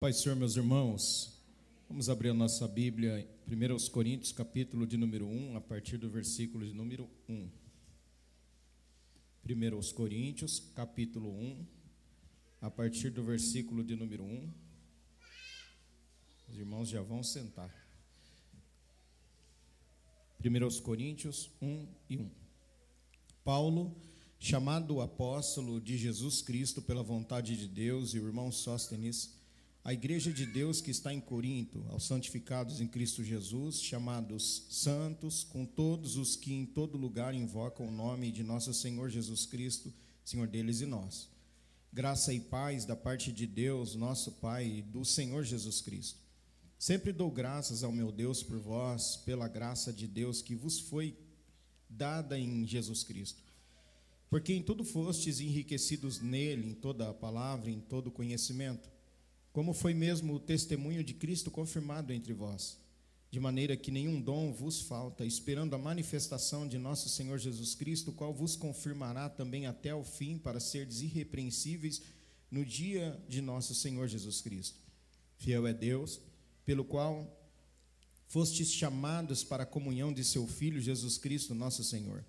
[0.00, 1.42] Pai Senhor, meus irmãos,
[1.88, 6.64] vamos abrir a nossa Bíblia, 1 Coríntios, capítulo de número 1, a partir do versículo
[6.64, 7.50] de número 1.
[9.44, 11.66] 1 Coríntios, capítulo 1,
[12.60, 14.52] a partir do versículo de número 1.
[16.48, 17.74] Os irmãos já vão sentar.
[20.38, 22.30] 1 Coríntios 1 e 1.
[23.42, 24.00] Paulo,
[24.38, 29.36] chamado apóstolo de Jesus Cristo pela vontade de Deus, e o irmão Sóstenes,
[29.88, 35.44] a igreja de Deus que está em Corinto, aos santificados em Cristo Jesus, chamados santos,
[35.44, 39.90] com todos os que em todo lugar invocam o nome de nosso Senhor Jesus Cristo,
[40.22, 41.30] Senhor deles e nós.
[41.90, 46.20] Graça e paz da parte de Deus, nosso Pai, e do Senhor Jesus Cristo.
[46.78, 51.16] Sempre dou graças ao meu Deus por vós, pela graça de Deus que vos foi
[51.88, 53.42] dada em Jesus Cristo.
[54.28, 58.97] Porque em tudo fostes enriquecidos nele, em toda a palavra, em todo conhecimento
[59.58, 62.78] como foi mesmo o testemunho de Cristo confirmado entre vós,
[63.28, 68.12] de maneira que nenhum dom vos falta, esperando a manifestação de nosso Senhor Jesus Cristo,
[68.12, 72.00] qual vos confirmará também até o fim, para seres irrepreensíveis
[72.48, 74.78] no dia de nosso Senhor Jesus Cristo.
[75.38, 76.20] Fiel é Deus,
[76.64, 77.26] pelo qual
[78.28, 82.24] fostes chamados para a comunhão de seu Filho Jesus Cristo, nosso Senhor.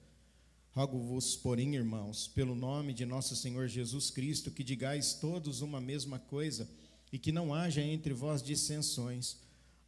[0.71, 6.17] Rogo-vos, porém, irmãos, pelo nome de nosso Senhor Jesus Cristo, que digais todos uma mesma
[6.17, 6.67] coisa
[7.11, 9.37] e que não haja entre vós dissensões,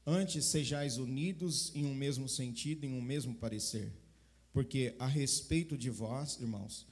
[0.06, 3.92] antes sejais unidos em um mesmo sentido, em um mesmo parecer.
[4.52, 6.88] Porque a respeito de vós, irmãos,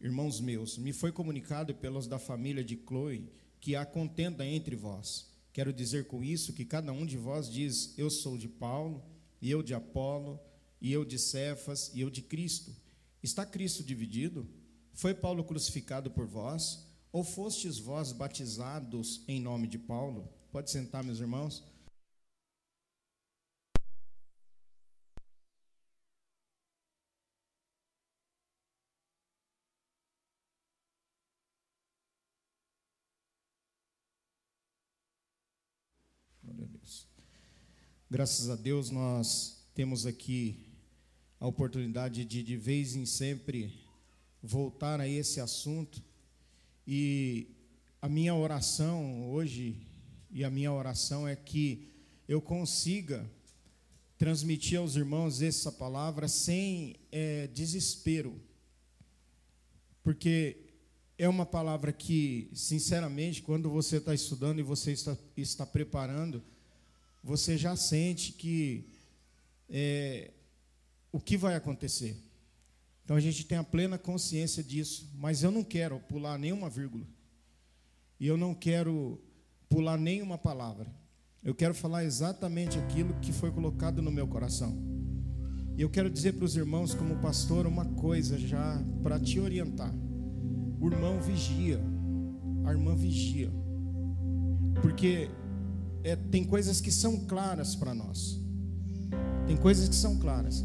[0.00, 3.28] irmãos meus, me foi comunicado pelos da família de Chloe
[3.60, 5.30] que há contenda entre vós.
[5.52, 9.04] Quero dizer com isso que cada um de vós diz: Eu sou de Paulo,
[9.40, 10.40] e eu de Apolo,
[10.80, 12.74] e eu de Cefas, e eu de Cristo.
[13.22, 14.48] Está Cristo dividido?
[14.94, 16.86] Foi Paulo crucificado por vós?
[17.12, 20.26] Ou fostes vós batizados em nome de Paulo?
[20.50, 21.62] Pode sentar, meus irmãos.
[38.10, 40.66] Graças a Deus nós temos aqui
[41.40, 43.86] a oportunidade de de vez em sempre
[44.42, 46.02] voltar a esse assunto
[46.86, 47.46] e
[48.00, 49.86] a minha oração hoje,
[50.30, 51.88] e a minha oração é que
[52.28, 53.24] eu consiga
[54.18, 58.40] transmitir aos irmãos essa palavra sem é, desespero,
[60.02, 60.56] porque
[61.18, 66.42] é uma palavra que, sinceramente, quando você está estudando e você está, está preparando,
[67.22, 68.88] você já sente que
[69.70, 70.32] é,
[71.12, 72.16] o que vai acontecer.
[73.12, 77.06] Então a gente tem a plena consciência disso, mas eu não quero pular nenhuma vírgula.
[78.18, 79.20] E eu não quero
[79.68, 80.90] pular nenhuma palavra.
[81.44, 84.82] Eu quero falar exatamente aquilo que foi colocado no meu coração.
[85.76, 89.92] E eu quero dizer para os irmãos, como pastor, uma coisa já para te orientar.
[90.80, 91.82] O irmão vigia,
[92.64, 93.52] a irmã vigia.
[94.80, 95.28] Porque
[96.02, 98.40] é, tem coisas que são claras para nós.
[99.46, 100.64] Tem coisas que são claras.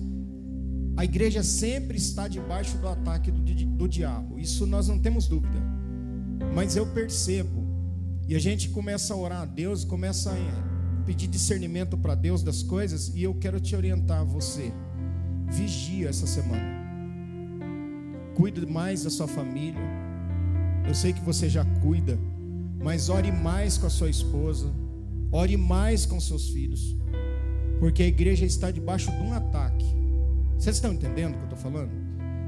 [0.98, 5.62] A igreja sempre está debaixo do ataque do, do diabo, isso nós não temos dúvida.
[6.56, 7.68] Mas eu percebo,
[8.28, 12.64] e a gente começa a orar a Deus, começa a pedir discernimento para Deus das
[12.64, 14.74] coisas, e eu quero te orientar, você,
[15.52, 16.66] vigia essa semana,
[18.34, 19.80] cuide mais da sua família.
[20.88, 22.18] Eu sei que você já cuida,
[22.84, 24.74] mas ore mais com a sua esposa,
[25.32, 26.98] ore mais com seus filhos,
[27.80, 29.86] porque a igreja está debaixo de um ataque.
[30.58, 31.92] Vocês estão entendendo o que eu estou falando?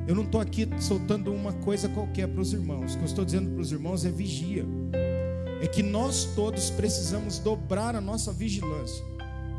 [0.08, 2.94] Eu não estou aqui soltando uma coisa qualquer para os irmãos.
[2.94, 4.66] O que eu estou dizendo para os irmãos é vigia.
[5.62, 9.06] É que nós todos precisamos dobrar a nossa vigilância,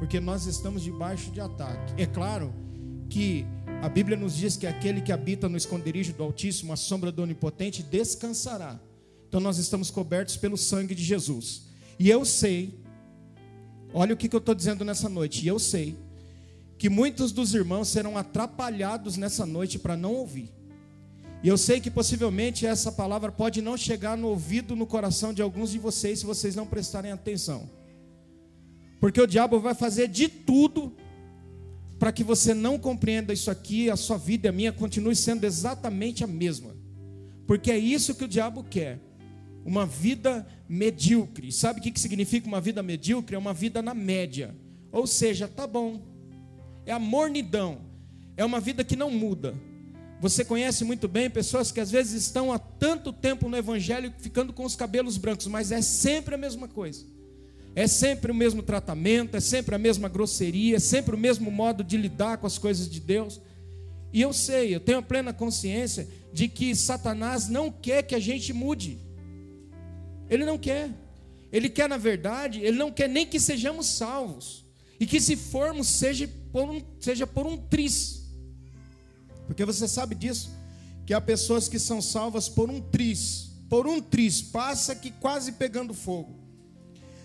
[0.00, 1.94] porque nós estamos debaixo de ataque.
[1.96, 2.52] É claro
[3.08, 3.46] que
[3.80, 7.22] a Bíblia nos diz que aquele que habita no esconderijo do Altíssimo, a sombra do
[7.22, 8.80] Onipotente, descansará.
[9.28, 11.66] Então nós estamos cobertos pelo sangue de Jesus.
[11.98, 12.80] E eu sei,
[13.94, 15.96] olha o que, eu estou dizendo nessa noite, e eu sei
[16.80, 20.50] que muitos dos irmãos serão atrapalhados nessa noite para não ouvir.
[21.42, 25.42] E eu sei que possivelmente essa palavra pode não chegar no ouvido, no coração de
[25.42, 27.68] alguns de vocês, se vocês não prestarem atenção.
[28.98, 30.97] Porque o diabo vai fazer de tudo
[31.98, 35.44] para que você não compreenda isso aqui, a sua vida e a minha continue sendo
[35.44, 36.74] exatamente a mesma.
[37.47, 38.98] Porque é isso que o diabo quer.
[39.66, 41.53] Uma vida medíocre.
[41.53, 43.36] Sabe o que significa uma vida medíocre?
[43.36, 44.56] É uma vida na média.
[44.91, 46.09] Ou seja, tá bom,
[46.86, 47.78] é a mornidão,
[48.36, 49.54] é uma vida que não muda.
[50.21, 54.53] Você conhece muito bem pessoas que às vezes estão há tanto tempo no Evangelho ficando
[54.53, 57.04] com os cabelos brancos, mas é sempre a mesma coisa.
[57.74, 61.84] é sempre o mesmo tratamento, é sempre a mesma grosseria, é sempre o mesmo modo
[61.84, 63.41] de lidar com as coisas de Deus.
[64.12, 68.18] E eu sei, eu tenho a plena consciência de que Satanás não quer que a
[68.18, 68.98] gente mude.
[70.28, 70.91] Ele não quer.
[71.53, 74.59] Ele quer, na verdade, ele não quer nem que sejamos salvos.
[75.00, 78.30] E que se formos, seja por um, seja por um tris.
[79.47, 80.50] Porque você sabe disso,
[81.06, 83.50] que há pessoas que são salvas por um tris.
[83.70, 86.38] Por um tris, passa que quase pegando fogo.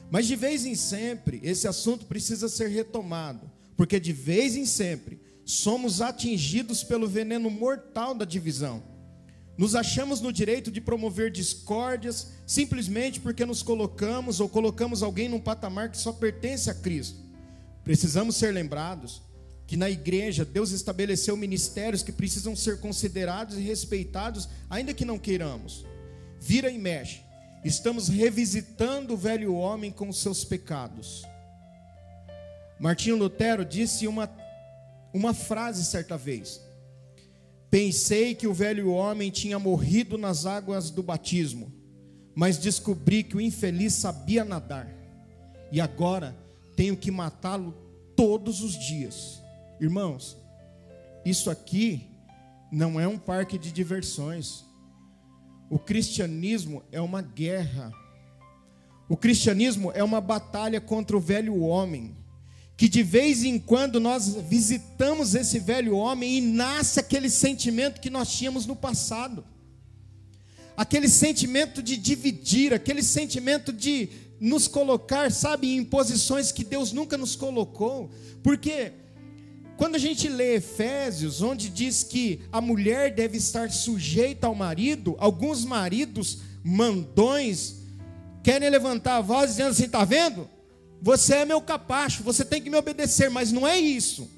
[0.10, 5.20] Mas de vez em sempre, esse assunto precisa ser retomado, porque de vez em sempre
[5.44, 8.82] somos atingidos pelo veneno mortal da divisão.
[9.58, 15.40] Nos achamos no direito de promover discórdias simplesmente porque nos colocamos ou colocamos alguém num
[15.40, 17.25] patamar que só pertence a Cristo.
[17.86, 19.22] Precisamos ser lembrados
[19.66, 25.18] que na igreja Deus estabeleceu ministérios que precisam ser considerados e respeitados, ainda que não
[25.18, 25.86] queiramos.
[26.42, 27.26] Vira e mexe
[27.66, 31.26] estamos revisitando o velho homem com seus pecados.
[32.80, 34.30] Martinho Lutero disse uma,
[35.12, 36.62] uma frase certa vez:
[37.72, 41.74] Pensei que o velho homem tinha morrido nas águas do batismo,
[42.36, 44.88] mas descobri que o infeliz sabia nadar,
[45.72, 46.38] e agora
[46.76, 47.74] tenho que matá-lo
[48.16, 49.42] todos os dias.
[49.80, 50.38] Irmãos,
[51.26, 52.08] isso aqui
[52.72, 54.64] não é um parque de diversões.
[55.70, 57.92] O cristianismo é uma guerra.
[59.10, 62.16] O cristianismo é uma batalha contra o velho homem.
[62.78, 68.10] Que de vez em quando nós visitamos esse velho homem e nasce aquele sentimento que
[68.10, 69.46] nós tínhamos no passado.
[70.76, 74.10] Aquele sentimento de dividir, aquele sentimento de
[74.46, 78.12] nos colocar, sabe, em posições que Deus nunca nos colocou.
[78.44, 78.94] Porque
[79.76, 85.16] quando a gente lê Efésios, onde diz que a mulher deve estar sujeita ao marido,
[85.18, 87.78] alguns maridos mandões
[88.44, 90.48] querem levantar a voz dizendo assim: está vendo?
[91.02, 94.30] Você é meu capacho, você tem que me obedecer, mas não é isso.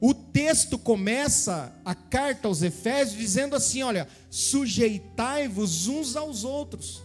[0.00, 7.03] O texto começa a carta aos Efésios dizendo assim: olha, sujeitai-vos uns aos outros.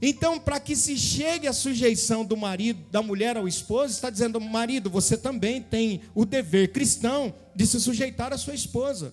[0.00, 4.40] Então, para que se chegue à sujeição do marido, da mulher ao esposo, está dizendo,
[4.40, 9.12] marido, você também tem o dever cristão de se sujeitar à sua esposa.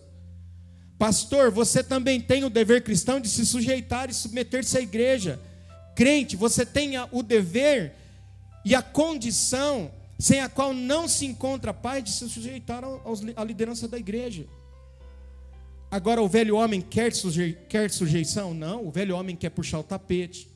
[0.98, 5.40] Pastor, você também tem o dever cristão de se sujeitar e submeter-se à igreja.
[5.96, 7.94] Crente, você tem o dever
[8.64, 12.84] e a condição sem a qual não se encontra paz de se sujeitar
[13.36, 14.46] à liderança da igreja.
[15.90, 18.54] Agora, o velho homem quer, suje, quer sujeição?
[18.54, 20.48] Não, o velho homem quer puxar o tapete.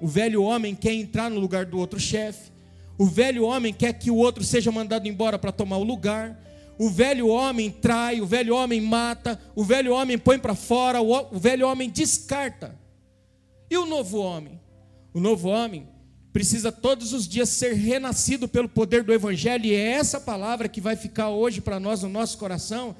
[0.00, 2.50] O velho homem quer entrar no lugar do outro chefe.
[2.98, 6.42] O velho homem quer que o outro seja mandado embora para tomar o lugar.
[6.78, 11.38] O velho homem trai, o velho homem mata, o velho homem põe para fora, o
[11.38, 12.78] velho homem descarta.
[13.70, 14.60] E o novo homem?
[15.14, 15.88] O novo homem
[16.32, 20.82] precisa todos os dias ser renascido pelo poder do Evangelho, e é essa palavra que
[20.82, 22.94] vai ficar hoje para nós no nosso coração,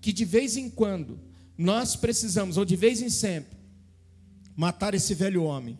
[0.00, 1.20] que de vez em quando
[1.56, 3.56] nós precisamos, ou de vez em sempre,
[4.56, 5.78] matar esse velho homem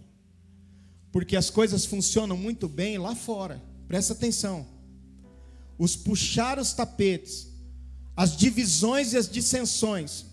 [1.14, 3.62] porque as coisas funcionam muito bem lá fora.
[3.86, 4.66] Presta atenção.
[5.78, 7.46] Os puxar os tapetes,
[8.16, 10.26] as divisões e as dissensões.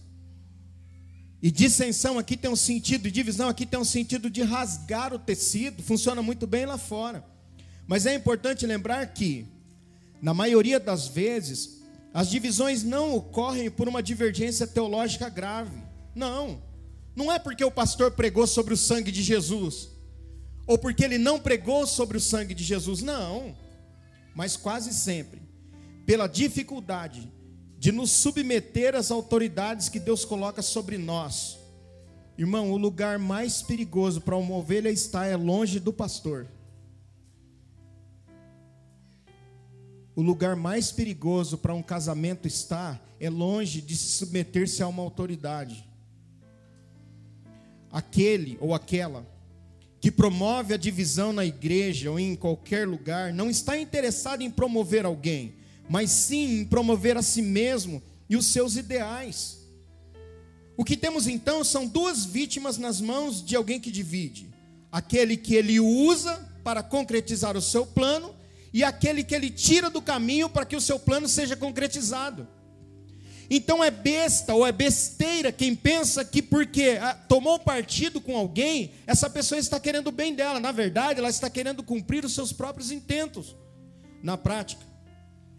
[1.40, 5.20] E dissensão aqui tem um sentido, e divisão aqui tem um sentido de rasgar o
[5.20, 7.24] tecido, funciona muito bem lá fora.
[7.86, 9.46] Mas é importante lembrar que,
[10.20, 11.80] na maioria das vezes,
[12.12, 15.78] as divisões não ocorrem por uma divergência teológica grave.
[16.16, 16.60] Não.
[17.16, 19.91] Não é porque o pastor pregou sobre o sangue de Jesus
[20.68, 23.56] ou porque ele não pregou sobre o sangue de Jesus, não,
[24.36, 25.42] mas quase sempre,
[26.06, 27.32] pela dificuldade
[27.78, 31.58] de nos submeter às autoridades que Deus coloca sobre nós.
[32.38, 36.48] Irmão, o lugar mais perigoso para uma ovelha estar é longe do pastor.
[40.16, 45.02] O lugar mais perigoso para um casamento estar é longe de se submeter-se a uma
[45.02, 45.88] autoridade.
[47.92, 49.26] Aquele ou aquela
[50.02, 55.06] que promove a divisão na igreja ou em qualquer lugar, não está interessado em promover
[55.06, 55.54] alguém,
[55.88, 59.60] mas sim em promover a si mesmo e os seus ideais.
[60.76, 64.50] O que temos então são duas vítimas nas mãos de alguém que divide:
[64.92, 68.34] aquele que ele usa para concretizar o seu plano
[68.74, 72.48] e aquele que ele tira do caminho para que o seu plano seja concretizado.
[73.54, 78.94] Então é besta ou é besteira quem pensa que porque ah, tomou partido com alguém,
[79.06, 80.58] essa pessoa está querendo o bem dela.
[80.58, 83.54] Na verdade, ela está querendo cumprir os seus próprios intentos.
[84.24, 84.82] Na prática,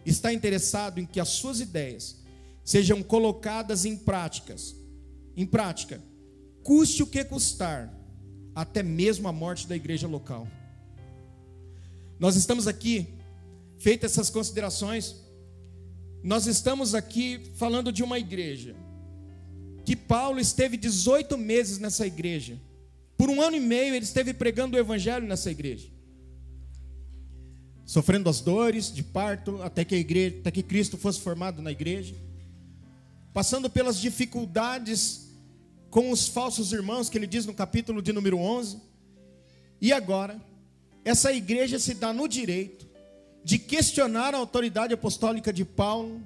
[0.06, 2.16] está interessado em que as suas ideias
[2.64, 4.74] sejam colocadas em práticas.
[5.36, 6.02] Em prática,
[6.62, 7.92] custe o que custar,
[8.54, 10.48] até mesmo a morte da igreja local.
[12.18, 13.06] Nós estamos aqui,
[13.78, 15.14] feitas essas considerações,
[16.22, 18.76] nós estamos aqui falando de uma igreja
[19.84, 22.58] que Paulo esteve 18 meses nessa igreja.
[23.16, 25.88] Por um ano e meio ele esteve pregando o evangelho nessa igreja.
[27.84, 31.72] Sofrendo as dores de parto até que a igreja, até que Cristo fosse formado na
[31.72, 32.14] igreja.
[33.32, 35.32] Passando pelas dificuldades
[35.90, 38.78] com os falsos irmãos que ele diz no capítulo de número 11.
[39.80, 40.40] E agora,
[41.04, 42.91] essa igreja se dá no direito
[43.44, 46.20] de questionar a autoridade apostólica de Paulo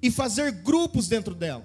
[0.00, 1.64] e fazer grupos dentro dela.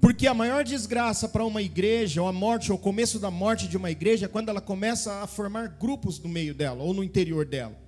[0.00, 3.68] Porque a maior desgraça para uma igreja, ou a morte, ou o começo da morte
[3.68, 7.04] de uma igreja, é quando ela começa a formar grupos no meio dela, ou no
[7.04, 7.78] interior dela.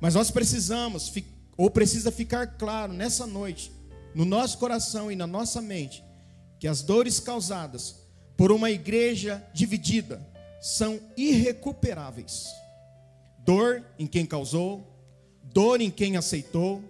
[0.00, 1.12] Mas nós precisamos,
[1.56, 3.70] ou precisa ficar claro nessa noite,
[4.16, 6.02] no nosso coração e na nossa mente,
[6.58, 8.02] que as dores causadas
[8.36, 10.20] por uma igreja dividida
[10.60, 12.46] são irrecuperáveis.
[13.44, 14.91] Dor em quem causou,
[15.52, 16.82] dor em quem aceitou,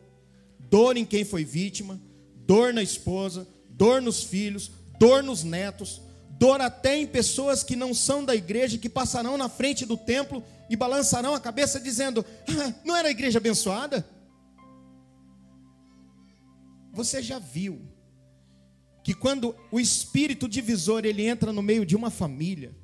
[0.59, 2.01] dor em quem foi vítima,
[2.47, 6.01] dor na esposa, dor nos filhos, dor nos netos,
[6.31, 10.43] dor até em pessoas que não são da igreja, que passarão na frente do templo
[10.69, 14.07] e balançarão a cabeça dizendo: ah, não era a igreja abençoada?
[16.93, 17.81] Você já viu
[19.03, 22.75] que quando o espírito divisor ele entra no meio de uma família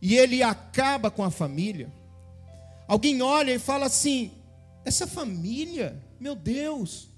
[0.00, 1.92] e ele acaba com a família,
[2.86, 4.30] alguém olha e fala assim:
[4.86, 7.08] essa família, meu Deus,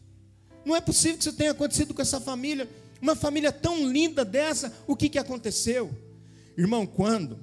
[0.64, 2.66] não é possível que isso tenha acontecido com essa família.
[3.00, 5.90] Uma família tão linda dessa, o que, que aconteceu?
[6.56, 7.38] Irmão, quando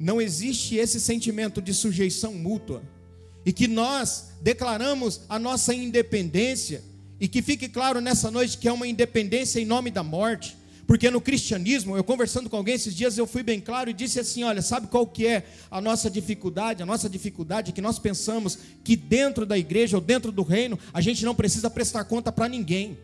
[0.00, 2.82] não existe esse sentimento de sujeição mútua,
[3.46, 6.82] e que nós declaramos a nossa independência,
[7.20, 10.56] e que fique claro nessa noite que é uma independência em nome da morte,
[10.92, 14.20] porque no cristianismo, eu conversando com alguém esses dias, eu fui bem claro e disse
[14.20, 16.82] assim: olha, sabe qual que é a nossa dificuldade?
[16.82, 20.78] A nossa dificuldade é que nós pensamos que dentro da igreja ou dentro do reino,
[20.92, 22.98] a gente não precisa prestar conta para ninguém.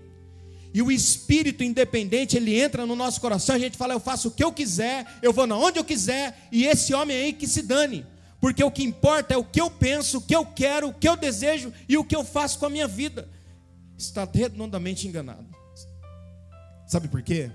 [0.75, 4.33] E o espírito independente, ele entra no nosso coração, a gente fala, eu faço o
[4.33, 7.62] que eu quiser, eu vou na onde eu quiser, e esse homem aí que se
[7.62, 8.04] dane.
[8.38, 11.09] Porque o que importa é o que eu penso, o que eu quero, o que
[11.09, 13.30] eu desejo e o que eu faço com a minha vida.
[13.97, 15.47] Está redondamente enganado.
[16.87, 17.50] Sabe por quê?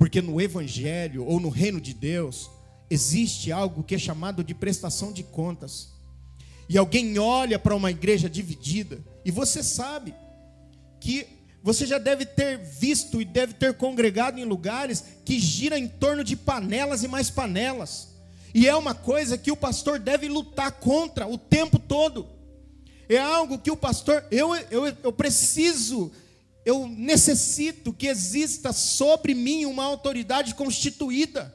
[0.00, 2.50] Porque no Evangelho ou no reino de Deus
[2.88, 5.90] existe algo que é chamado de prestação de contas.
[6.70, 10.14] E alguém olha para uma igreja dividida, e você sabe
[10.98, 11.26] que
[11.62, 16.24] você já deve ter visto e deve ter congregado em lugares que gira em torno
[16.24, 18.08] de panelas e mais panelas.
[18.54, 22.26] E é uma coisa que o pastor deve lutar contra o tempo todo.
[23.06, 26.10] É algo que o pastor, eu, eu, eu preciso
[26.70, 31.52] eu necessito que exista sobre mim uma autoridade constituída.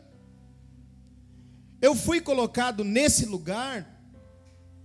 [1.81, 3.91] Eu fui colocado nesse lugar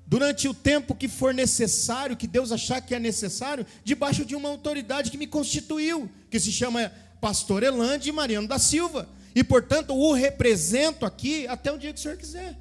[0.06, 4.48] durante o tempo que for necessário, que Deus achar que é necessário, debaixo de uma
[4.48, 9.08] autoridade que me constituiu, que se chama Pastor Elande Mariano da Silva.
[9.34, 12.56] E portanto o represento aqui até o dia que o senhor quiser.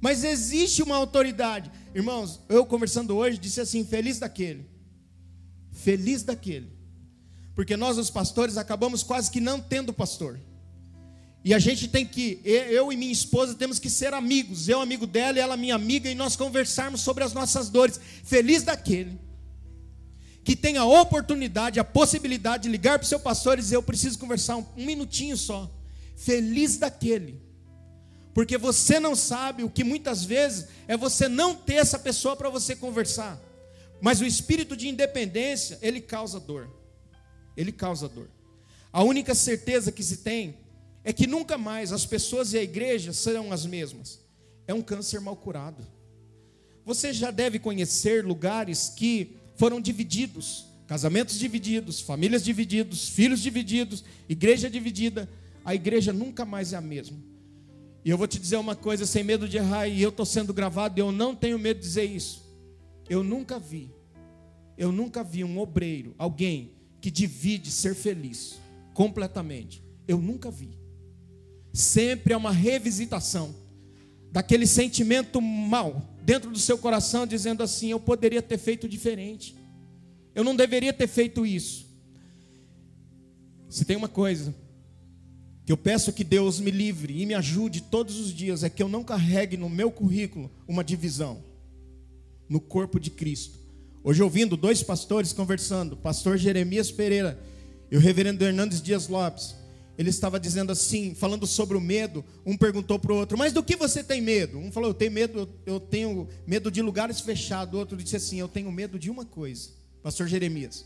[0.00, 1.70] Mas existe uma autoridade.
[1.94, 4.73] Irmãos, eu conversando hoje disse assim: feliz daquele
[5.74, 6.72] Feliz daquele.
[7.54, 10.40] Porque nós, os pastores, acabamos quase que não tendo pastor.
[11.44, 14.66] E a gente tem que, eu e minha esposa, temos que ser amigos.
[14.66, 18.00] Eu, amigo dela, e ela, minha amiga, e nós conversarmos sobre as nossas dores.
[18.24, 19.18] Feliz daquele
[20.44, 23.82] que tem a oportunidade, a possibilidade de ligar para o seu pastor e dizer: Eu
[23.82, 25.70] preciso conversar um, um minutinho só.
[26.14, 27.42] Feliz daquele.
[28.34, 32.50] Porque você não sabe o que muitas vezes é você não ter essa pessoa para
[32.50, 33.40] você conversar.
[34.04, 36.68] Mas o espírito de independência, ele causa dor.
[37.56, 38.28] Ele causa dor.
[38.92, 40.58] A única certeza que se tem
[41.02, 44.20] é que nunca mais as pessoas e a igreja serão as mesmas.
[44.66, 45.82] É um câncer mal curado.
[46.84, 54.68] Você já deve conhecer lugares que foram divididos, casamentos divididos, famílias divididos, filhos divididos, igreja
[54.68, 55.26] dividida.
[55.64, 57.16] A igreja nunca mais é a mesma.
[58.04, 60.52] E eu vou te dizer uma coisa sem medo de errar, e eu estou sendo
[60.52, 62.44] gravado, e eu não tenho medo de dizer isso.
[63.08, 63.90] Eu nunca vi,
[64.76, 68.58] eu nunca vi um obreiro, alguém que divide ser feliz
[68.92, 69.82] completamente.
[70.06, 70.78] Eu nunca vi.
[71.72, 73.54] Sempre é uma revisitação
[74.30, 79.54] daquele sentimento mal dentro do seu coração, dizendo assim: eu poderia ter feito diferente.
[80.34, 81.86] Eu não deveria ter feito isso.
[83.68, 84.54] Se tem uma coisa
[85.64, 88.82] que eu peço que Deus me livre e me ajude todos os dias, é que
[88.82, 91.42] eu não carregue no meu currículo uma divisão
[92.48, 93.63] no corpo de Cristo.
[94.06, 97.40] Hoje ouvindo dois pastores conversando, pastor Jeremias Pereira
[97.90, 99.56] e o reverendo Hernandes Dias Lopes,
[99.96, 102.22] ele estava dizendo assim, falando sobre o medo.
[102.44, 104.58] Um perguntou para o outro: Mas do que você tem medo?
[104.58, 107.72] Um falou: Eu tenho medo, eu tenho medo de lugares fechados.
[107.72, 109.70] O outro disse assim: Eu tenho medo de uma coisa.
[110.02, 110.84] Pastor Jeremias,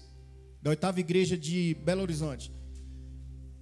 [0.63, 2.53] da oitava igreja de Belo Horizonte.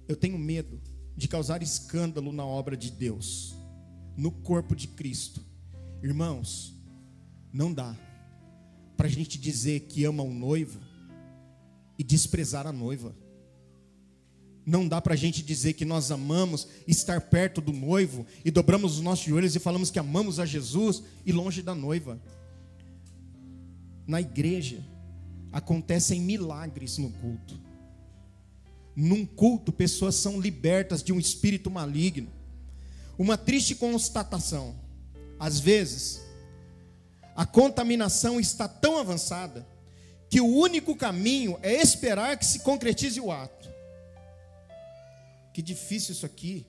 [0.07, 0.79] Eu tenho medo
[1.15, 3.55] de causar escândalo na obra de Deus,
[4.15, 5.41] no corpo de Cristo.
[6.03, 6.75] Irmãos,
[7.51, 7.95] não dá
[8.97, 10.79] para a gente dizer que ama o noivo
[11.97, 13.15] e desprezar a noiva.
[14.65, 18.95] Não dá para a gente dizer que nós amamos estar perto do noivo e dobramos
[18.95, 22.19] os nossos joelhos e falamos que amamos a Jesus e longe da noiva.
[24.05, 24.83] Na igreja
[25.53, 27.57] acontecem milagres no culto.
[28.95, 32.29] Num culto, pessoas são libertas de um espírito maligno.
[33.17, 34.75] Uma triste constatação:
[35.39, 36.19] às vezes,
[37.37, 39.63] a contaminação está tão avançada
[40.27, 43.69] que o único caminho é esperar que se concretize o ato.
[45.53, 46.65] Que difícil isso aqui.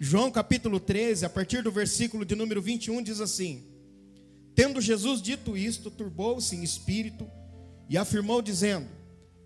[0.00, 3.64] João capítulo 13, a partir do versículo de número 21, diz assim:
[4.52, 7.30] Tendo Jesus dito isto, turbou-se em espírito
[7.88, 8.88] e afirmou, dizendo: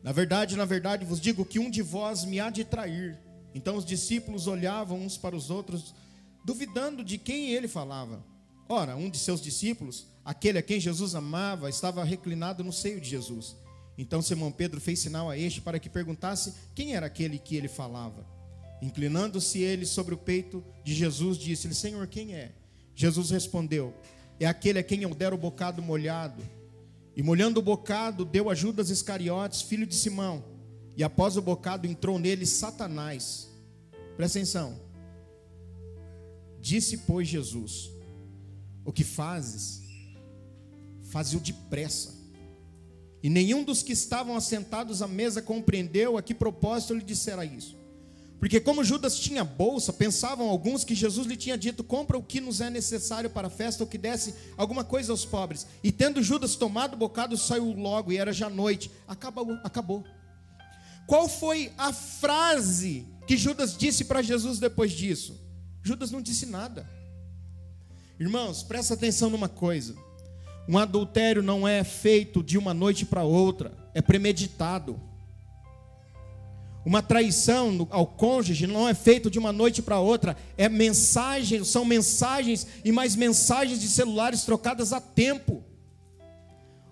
[0.03, 3.19] Na verdade, na verdade vos digo que um de vós me há de trair.
[3.55, 5.95] Então os discípulos olhavam uns para os outros,
[6.43, 8.32] duvidando de quem ele falava.
[8.69, 13.09] Ora, um de seus discípulos, aquele a quem Jesus amava, estava reclinado no seio de
[13.09, 13.57] Jesus.
[13.97, 17.69] Então Simão Pedro fez sinal a este para que perguntasse quem era aquele que ele
[17.69, 18.27] falava.
[18.81, 22.53] Inclinando-se ele sobre o peito de Jesus, disse-lhe: Senhor, quem é?
[22.95, 23.95] Jesus respondeu:
[24.41, 26.43] É aquele a quem eu der o bocado molhado.
[27.15, 30.43] E molhando o bocado, deu a Judas Iscariotes, filho de Simão.
[30.97, 33.51] E após o bocado entrou nele Satanás.
[34.17, 34.81] Presta atenção.
[36.61, 37.91] Disse, pois, Jesus:
[38.85, 39.83] O que fazes,
[41.11, 42.15] faze-o depressa.
[43.23, 47.81] E nenhum dos que estavam assentados à mesa compreendeu a que propósito lhe dissera isso.
[48.41, 52.41] Porque como Judas tinha bolsa, pensavam alguns que Jesus lhe tinha dito: compra o que
[52.41, 55.65] nos é necessário para a festa, ou que desse alguma coisa aos pobres.
[55.81, 58.91] E tendo Judas tomado o bocado, saiu logo, e era já noite.
[59.07, 60.05] Acabou, acabou.
[61.07, 65.41] Qual foi a frase que Judas disse para Jesus depois disso?
[65.81, 66.91] Judas não disse nada.
[68.23, 69.97] Irmãos, presta atenção numa coisa.
[70.69, 75.01] Um adultério não é feito de uma noite para outra, é premeditado.
[76.87, 81.85] Uma traição ao cônjuge não é feito de uma noite para outra, é mensagem, são
[81.85, 85.65] mensagens e mais mensagens de celulares trocadas a tempo.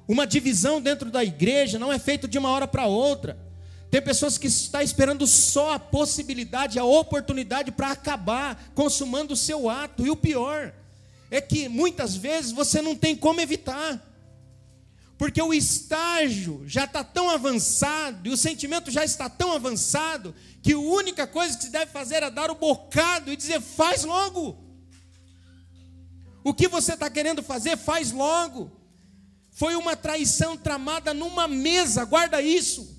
[0.09, 3.39] Uma divisão dentro da igreja não é feito de uma hora para outra.
[3.89, 9.71] Tem pessoas que estão esperando só a possibilidade, a oportunidade para acabar consumando o seu
[9.71, 10.05] ato.
[10.05, 10.75] E o pior
[11.31, 14.11] é que muitas vezes você não tem como evitar
[15.21, 20.73] porque o estágio já está tão avançado e o sentimento já está tão avançado que
[20.73, 24.57] a única coisa que se deve fazer é dar o bocado e dizer: faz logo.
[26.43, 28.73] O que você está querendo fazer, faz logo.
[29.51, 32.99] Foi uma traição tramada numa mesa, guarda isso.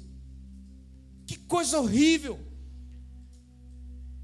[1.25, 2.39] Que coisa horrível.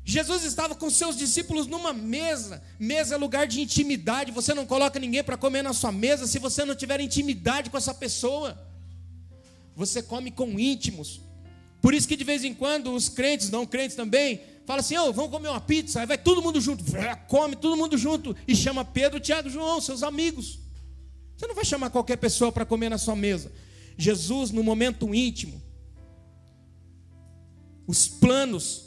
[0.09, 2.63] Jesus estava com seus discípulos numa mesa.
[2.79, 4.31] Mesa é lugar de intimidade.
[4.31, 7.75] Você não coloca ninguém para comer na sua mesa se você não tiver intimidade com
[7.75, 8.57] essa pessoa.
[9.75, 11.19] Você come com íntimos.
[11.81, 15.11] Por isso que de vez em quando os crentes, não crentes também, falam assim: oh,
[15.11, 15.99] vamos comer uma pizza.
[15.99, 16.85] Aí vai todo mundo junto,
[17.27, 18.33] come todo mundo junto.
[18.47, 20.57] E chama Pedro, Tiago, João, seus amigos.
[21.35, 23.51] Você não vai chamar qualquer pessoa para comer na sua mesa.
[23.97, 25.61] Jesus, no momento íntimo,
[27.85, 28.86] os planos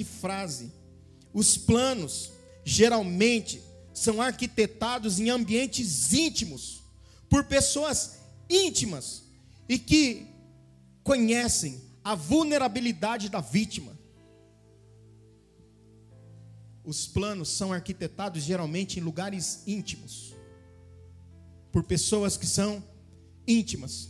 [0.00, 0.72] que frase.
[1.30, 2.32] Os planos
[2.64, 6.80] geralmente são arquitetados em ambientes íntimos,
[7.28, 8.16] por pessoas
[8.48, 9.24] íntimas
[9.68, 10.26] e que
[11.04, 13.92] conhecem a vulnerabilidade da vítima.
[16.82, 20.34] Os planos são arquitetados geralmente em lugares íntimos,
[21.70, 22.82] por pessoas que são
[23.46, 24.08] íntimas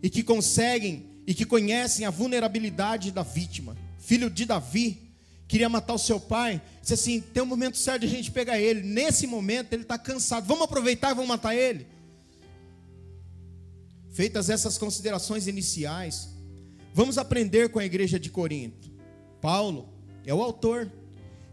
[0.00, 5.14] e que conseguem e que conhecem a vulnerabilidade da vítima filho de Davi,
[5.46, 8.58] queria matar o seu pai, disse assim: tem um momento certo de a gente pegar
[8.58, 8.82] ele.
[8.82, 11.86] Nesse momento ele está cansado, vamos aproveitar e vamos matar ele.
[14.10, 16.28] Feitas essas considerações iniciais,
[16.92, 18.90] vamos aprender com a igreja de Corinto.
[19.40, 19.88] Paulo
[20.26, 20.90] é o autor,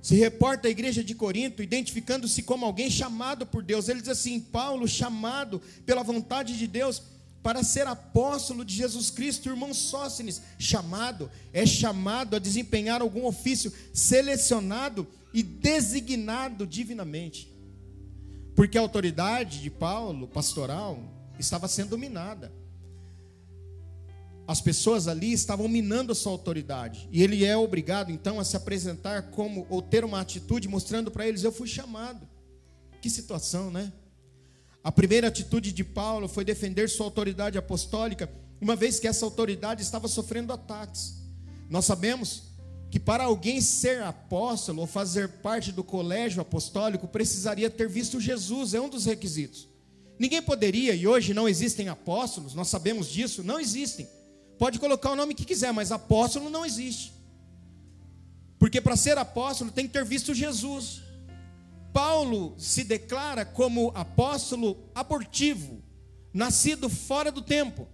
[0.02, 3.88] se reporta à igreja de Corinto, identificando-se como alguém chamado por Deus.
[3.88, 7.02] Ele diz assim: Paulo, chamado pela vontade de Deus
[7.42, 13.72] para ser apóstolo de Jesus Cristo, irmão Sócines, chamado, é chamado a desempenhar algum ofício
[13.94, 17.54] selecionado e designado divinamente.
[18.56, 21.02] Porque a autoridade de Paulo, pastoral,
[21.40, 22.52] estava sendo dominada.
[24.46, 27.08] as pessoas ali estavam minando a sua autoridade.
[27.12, 31.28] E ele é obrigado então a se apresentar como ou ter uma atitude mostrando para
[31.28, 32.28] eles: eu fui chamado.
[33.00, 33.94] Que situação, né?
[34.84, 38.30] A primeira atitude de Paulo foi defender sua autoridade apostólica,
[38.62, 41.16] uma vez que essa autoridade estava sofrendo ataques.
[41.70, 42.44] Nós sabemos
[42.90, 48.74] que para alguém ser apóstolo ou fazer parte do colégio apostólico precisaria ter visto Jesus,
[48.74, 49.68] é um dos requisitos.
[50.18, 54.08] Ninguém poderia, e hoje não existem apóstolos, nós sabemos disso, não existem.
[54.58, 57.14] Pode colocar o nome que quiser, mas apóstolo não existe.
[58.58, 61.02] Porque para ser apóstolo tem que ter visto Jesus.
[61.94, 65.82] Paulo se declara como apóstolo abortivo,
[66.34, 67.88] nascido fora do tempo.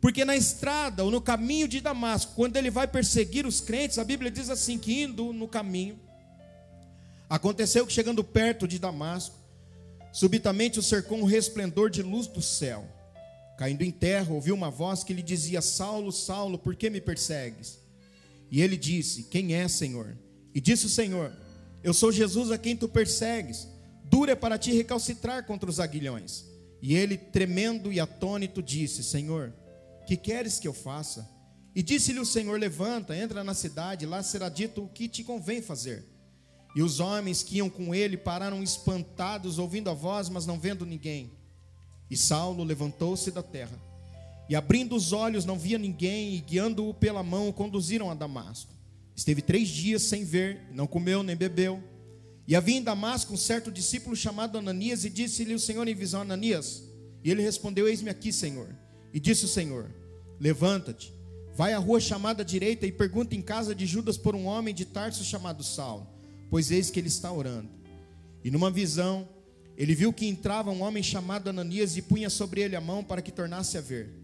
[0.00, 4.04] Porque na estrada ou no caminho de Damasco, quando ele vai perseguir os crentes, a
[4.04, 5.98] Bíblia diz assim: que indo no caminho,
[7.28, 9.36] aconteceu que chegando perto de Damasco,
[10.12, 12.84] subitamente o cercou um resplendor de luz do céu.
[13.58, 17.78] Caindo em terra, ouviu uma voz que lhe dizia: Saulo, Saulo, por que me persegues?
[18.50, 20.16] E ele disse: Quem é, Senhor?
[20.54, 21.30] E disse o Senhor:
[21.82, 23.68] Eu sou Jesus a quem tu persegues.
[24.04, 26.44] Dura é para ti recalcitrar contra os aguilhões.
[26.82, 29.52] E ele, tremendo e atônito, disse: Senhor,
[30.06, 31.28] que queres que eu faça?
[31.74, 35.62] E disse-lhe o Senhor: Levanta, entra na cidade, lá será dito o que te convém
[35.62, 36.04] fazer.
[36.74, 40.86] E os homens que iam com ele pararam espantados, ouvindo a voz, mas não vendo
[40.86, 41.32] ninguém.
[42.10, 43.78] E Saulo levantou-se da terra.
[44.48, 48.72] E abrindo os olhos, não via ninguém, e guiando-o pela mão, o conduziram a Damasco.
[49.20, 51.84] Esteve três dias sem ver, não comeu nem bebeu.
[52.48, 56.22] E havia em Damasco um certo discípulo chamado Ananias, e disse-lhe o Senhor em visão:
[56.22, 56.82] Ananias.
[57.22, 58.74] E ele respondeu: Eis-me aqui, Senhor.
[59.12, 59.94] E disse o Senhor:
[60.40, 61.12] Levanta-te,
[61.54, 64.86] vai à rua chamada direita e pergunta em casa de Judas por um homem de
[64.86, 66.08] Tarso chamado Saulo,
[66.48, 67.68] pois eis que ele está orando.
[68.42, 69.28] E numa visão,
[69.76, 73.20] ele viu que entrava um homem chamado Ananias e punha sobre ele a mão para
[73.20, 74.14] que tornasse a ver.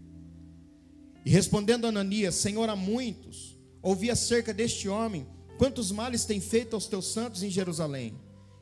[1.23, 6.87] E respondendo Ananias: Senhor, há muitos ouvi acerca deste homem, quantos males tem feito aos
[6.87, 8.13] teus santos em Jerusalém.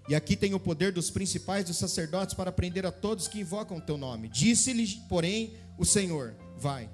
[0.07, 3.77] E aqui tem o poder dos principais dos sacerdotes para prender a todos que invocam
[3.77, 4.29] o teu nome.
[4.29, 6.89] Disse-lhe, porém, o Senhor: Vai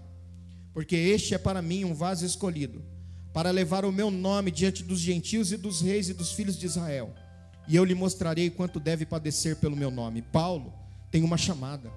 [0.74, 2.84] porque este é para mim um vaso escolhido,
[3.34, 6.66] para levar o meu nome diante dos gentios e dos reis e dos filhos de
[6.66, 7.14] Israel.
[7.68, 10.22] E eu lhe mostrarei quanto deve padecer pelo meu nome.
[10.22, 10.74] Paulo
[11.10, 11.92] tem uma chamada.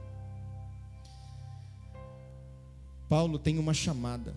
[3.09, 4.35] Paulo tem uma chamada.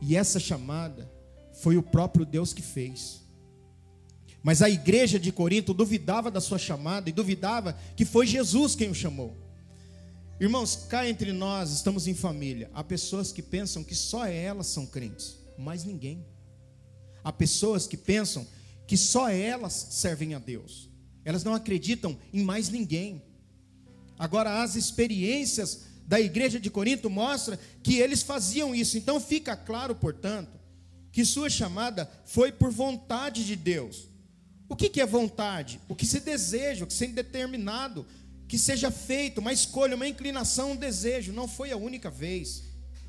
[0.00, 1.10] E essa chamada
[1.52, 3.22] foi o próprio Deus que fez.
[4.42, 8.90] Mas a igreja de Corinto duvidava da sua chamada e duvidava que foi Jesus quem
[8.90, 9.34] o chamou.
[10.38, 12.70] Irmãos, cá entre nós estamos em família.
[12.74, 16.26] Há pessoas que pensam que só elas são crentes, mais ninguém.
[17.22, 18.46] Há pessoas que pensam
[18.86, 20.90] que só elas servem a Deus.
[21.24, 23.22] Elas não acreditam em mais ninguém.
[24.18, 28.98] Agora, as experiências da igreja de Corinto mostram que eles faziam isso.
[28.98, 30.58] Então, fica claro, portanto,
[31.10, 34.08] que sua chamada foi por vontade de Deus.
[34.68, 35.80] O que é vontade?
[35.88, 38.06] O que se deseja, o que se determinado
[38.46, 41.32] que seja feito uma escolha, uma inclinação, um desejo.
[41.32, 42.64] Não foi a única vez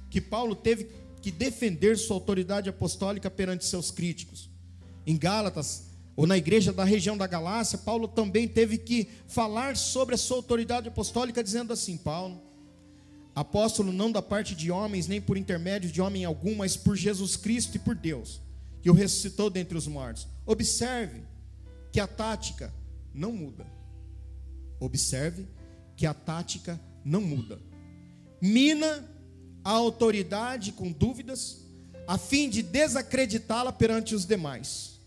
[0.10, 0.89] que Paulo teve
[1.21, 4.49] que defender sua autoridade apostólica perante seus críticos.
[5.05, 5.84] Em Gálatas,
[6.15, 10.38] ou na igreja da região da Galácia, Paulo também teve que falar sobre a sua
[10.38, 12.41] autoridade apostólica, dizendo assim: Paulo,
[13.36, 17.36] apóstolo não da parte de homens, nem por intermédio de homem algum, mas por Jesus
[17.36, 18.41] Cristo e por Deus,
[18.82, 20.26] que o ressuscitou dentre os mortos.
[20.45, 21.21] Observe
[21.91, 22.74] que a tática
[23.13, 23.67] não muda.
[24.80, 25.45] Observe
[25.98, 27.60] que a tática não muda.
[28.41, 29.08] Mina
[29.63, 31.65] a autoridade com dúvidas,
[32.08, 35.00] a fim de desacreditá-la perante os demais.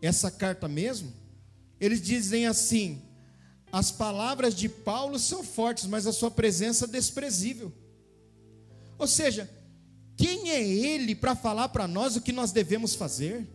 [0.00, 1.12] Essa carta mesmo,
[1.80, 3.02] eles dizem assim:
[3.76, 7.70] as palavras de Paulo são fortes, mas a sua presença é desprezível.
[8.98, 9.50] Ou seja,
[10.16, 13.46] quem é ele para falar para nós o que nós devemos fazer?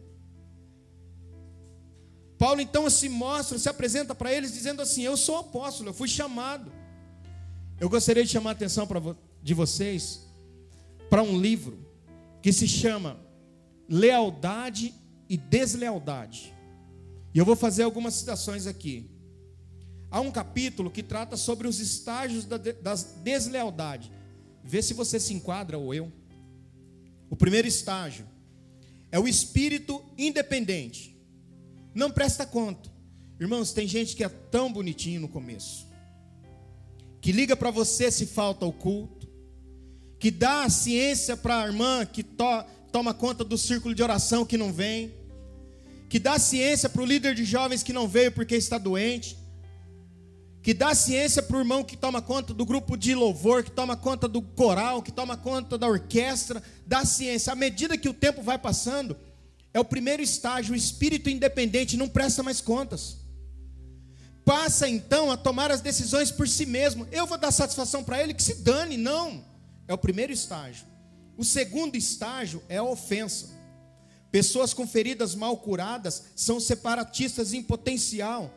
[2.38, 6.08] Paulo então se mostra, se apresenta para eles dizendo assim: Eu sou apóstolo, eu fui
[6.08, 6.72] chamado.
[7.80, 8.88] Eu gostaria de chamar a atenção
[9.42, 10.28] de vocês
[11.10, 11.84] para um livro
[12.44, 13.20] que se chama
[13.90, 14.94] Lealdade
[15.28, 16.54] e Deslealdade.
[17.34, 19.11] E eu vou fazer algumas citações aqui.
[20.12, 22.94] Há um capítulo que trata sobre os estágios da, da
[23.24, 24.12] deslealdade.
[24.64, 26.12] Vê se você se enquadra ou eu.
[27.30, 28.28] O primeiro estágio
[29.10, 31.12] é o espírito independente
[31.94, 32.90] não presta conta.
[33.40, 35.88] Irmãos, tem gente que é tão bonitinho no começo,
[37.20, 39.28] que liga para você se falta o culto,
[40.20, 42.46] que dá a ciência para a irmã que to,
[42.92, 45.14] toma conta do círculo de oração que não vem,
[46.08, 49.38] que dá ciência para o líder de jovens que não veio porque está doente,
[50.62, 53.98] que dá ciência para o irmão que toma conta do grupo de louvor, que toma
[53.98, 57.52] conta do coral, que toma conta da orquestra, dá ciência.
[57.52, 59.18] À medida que o tempo vai passando,
[59.74, 63.18] é o primeiro estágio, o espírito independente não presta mais contas.
[64.46, 67.08] Passa então a tomar as decisões por si mesmo.
[67.12, 69.44] Eu vou dar satisfação para ele que se dane, não.
[69.88, 70.86] É o primeiro estágio.
[71.38, 73.50] O segundo estágio é a ofensa.
[74.32, 78.54] Pessoas com feridas mal curadas são separatistas em potencial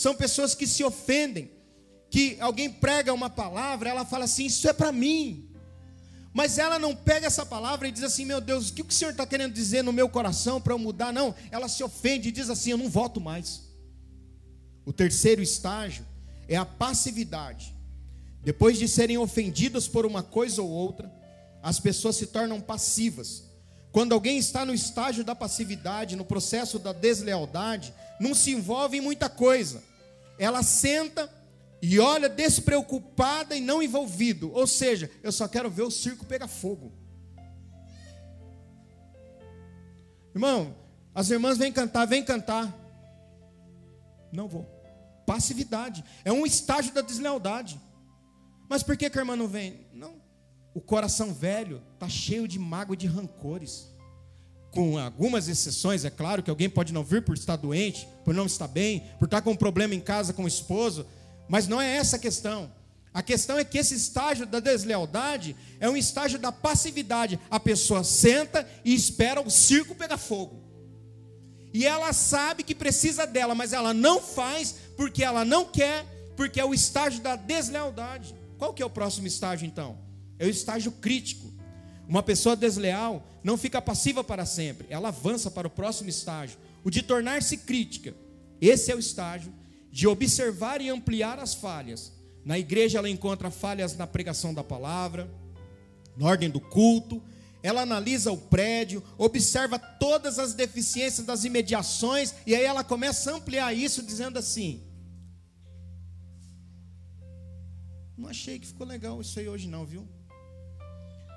[0.00, 1.50] são pessoas que se ofendem,
[2.08, 5.50] que alguém prega uma palavra, ela fala assim: Isso é para mim.
[6.32, 9.10] Mas ela não pega essa palavra e diz assim: Meu Deus, o que o Senhor
[9.10, 11.12] está querendo dizer no meu coração para eu mudar?
[11.12, 13.68] Não, ela se ofende e diz assim: Eu não voto mais.
[14.86, 16.06] O terceiro estágio
[16.48, 17.74] é a passividade.
[18.42, 21.12] Depois de serem ofendidas por uma coisa ou outra,
[21.62, 23.44] as pessoas se tornam passivas.
[23.92, 29.02] Quando alguém está no estágio da passividade, no processo da deslealdade, não se envolve em
[29.02, 29.89] muita coisa
[30.40, 31.30] ela senta
[31.82, 34.50] e olha despreocupada e não envolvido.
[34.54, 36.94] Ou seja, eu só quero ver o circo pegar fogo.
[40.34, 40.74] Irmão,
[41.14, 42.74] as irmãs vêm cantar, vêm cantar.
[44.32, 44.64] Não vou.
[45.26, 46.02] Passividade.
[46.24, 47.78] É um estágio da deslealdade.
[48.66, 49.86] Mas por que, que a irmã não vem?
[49.92, 50.22] Não.
[50.72, 53.89] O coração velho está cheio de mágoa e de rancores
[54.70, 58.46] com algumas exceções, é claro que alguém pode não vir por estar doente, por não
[58.46, 61.06] estar bem, por estar com um problema em casa com o esposo,
[61.48, 62.70] mas não é essa a questão.
[63.12, 67.40] A questão é que esse estágio da deslealdade é um estágio da passividade.
[67.50, 70.62] A pessoa senta e espera o circo pegar fogo.
[71.74, 76.04] E ela sabe que precisa dela, mas ela não faz porque ela não quer,
[76.36, 78.34] porque é o estágio da deslealdade.
[78.58, 79.98] Qual que é o próximo estágio então?
[80.38, 81.52] É o estágio crítico.
[82.10, 86.90] Uma pessoa desleal não fica passiva para sempre, ela avança para o próximo estágio, o
[86.90, 88.12] de tornar-se crítica.
[88.60, 89.54] Esse é o estágio
[89.92, 92.12] de observar e ampliar as falhas.
[92.44, 95.30] Na igreja ela encontra falhas na pregação da palavra,
[96.16, 97.22] na ordem do culto,
[97.62, 103.36] ela analisa o prédio, observa todas as deficiências das imediações, e aí ela começa a
[103.36, 104.82] ampliar isso, dizendo assim:
[108.18, 110.08] Não achei que ficou legal isso aí hoje, não, viu?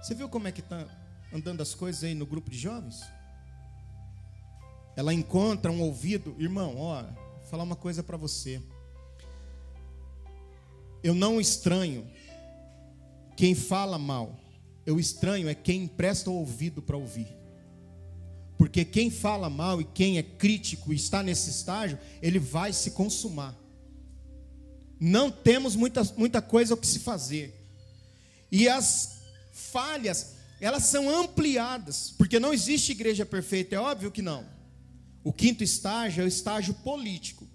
[0.03, 0.85] Você viu como é que está
[1.31, 3.01] andando as coisas aí no grupo de jovens?
[4.97, 8.61] Ela encontra um ouvido, irmão, ó, vou falar uma coisa para você.
[11.01, 12.05] Eu não estranho
[13.37, 14.37] quem fala mal.
[14.85, 17.33] Eu estranho é quem empresta o ouvido para ouvir.
[18.57, 22.91] Porque quem fala mal e quem é crítico e está nesse estágio, ele vai se
[22.91, 23.57] consumar.
[24.99, 27.57] Não temos muita, muita coisa o que se fazer.
[28.51, 29.22] E as
[29.73, 34.45] falhas, elas são ampliadas, porque não existe igreja perfeita, é óbvio que não.
[35.23, 37.47] O quinto estágio é o estágio político.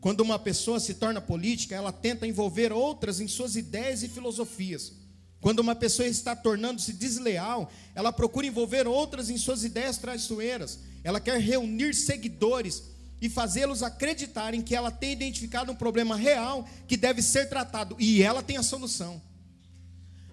[0.00, 4.92] Quando uma pessoa se torna política, ela tenta envolver outras em suas ideias e filosofias.
[5.40, 10.80] Quando uma pessoa está tornando-se desleal, ela procura envolver outras em suas ideias traiçoeiras.
[11.04, 12.82] Ela quer reunir seguidores
[13.20, 18.22] e fazê-los acreditarem que ela tem identificado um problema real que deve ser tratado e
[18.22, 19.20] ela tem a solução.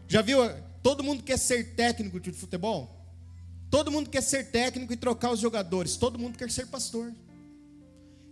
[0.07, 0.39] Já viu
[0.81, 2.95] Todo mundo quer ser técnico de futebol?
[3.69, 5.97] Todo mundo quer ser técnico e trocar os jogadores.
[5.97, 7.13] Todo mundo quer ser pastor.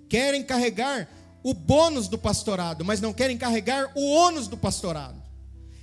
[0.08, 1.10] Querem carregar
[1.44, 5.22] o bônus do pastorado, mas não querem carregar o ônus do pastorado.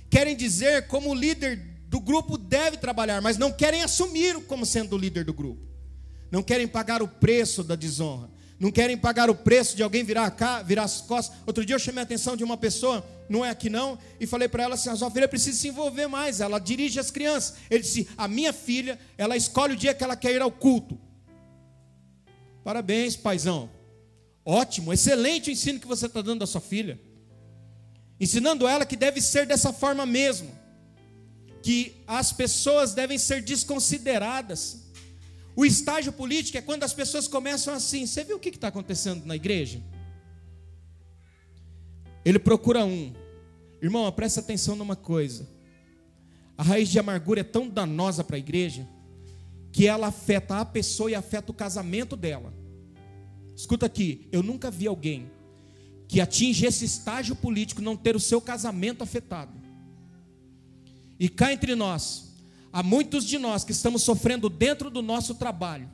[0.09, 4.95] Querem dizer como o líder do grupo deve trabalhar, mas não querem assumir como sendo
[4.95, 5.61] o líder do grupo.
[6.31, 8.32] Não querem pagar o preço da desonra
[8.63, 11.37] não querem pagar o preço de alguém virar cá, virar as costas.
[11.45, 14.47] Outro dia eu chamei a atenção de uma pessoa, não é aqui não, e falei
[14.47, 17.55] para ela assim: a sua filha precisa se envolver mais, ela dirige as crianças.
[17.69, 20.97] Ele disse: a minha filha, ela escolhe o dia que ela quer ir ao culto.
[22.63, 23.69] Parabéns, paizão.
[24.45, 26.97] Ótimo, excelente o ensino que você está dando à sua filha.
[28.17, 30.49] Ensinando ela que deve ser dessa forma mesmo.
[31.61, 34.82] Que as pessoas devem ser desconsideradas
[35.55, 39.25] o estágio político é quando as pessoas começam assim: você viu o que está acontecendo
[39.25, 39.81] na igreja?
[42.25, 43.13] Ele procura um.
[43.81, 45.47] Irmão, presta atenção numa coisa.
[46.57, 48.87] A raiz de amargura é tão danosa para a igreja
[49.71, 52.53] que ela afeta a pessoa e afeta o casamento dela.
[53.55, 55.29] Escuta aqui, eu nunca vi alguém
[56.07, 59.51] que atinge esse estágio político não ter o seu casamento afetado.
[61.19, 62.32] E cá entre nós,
[62.73, 65.87] Há muitos de nós que estamos sofrendo dentro do nosso trabalho,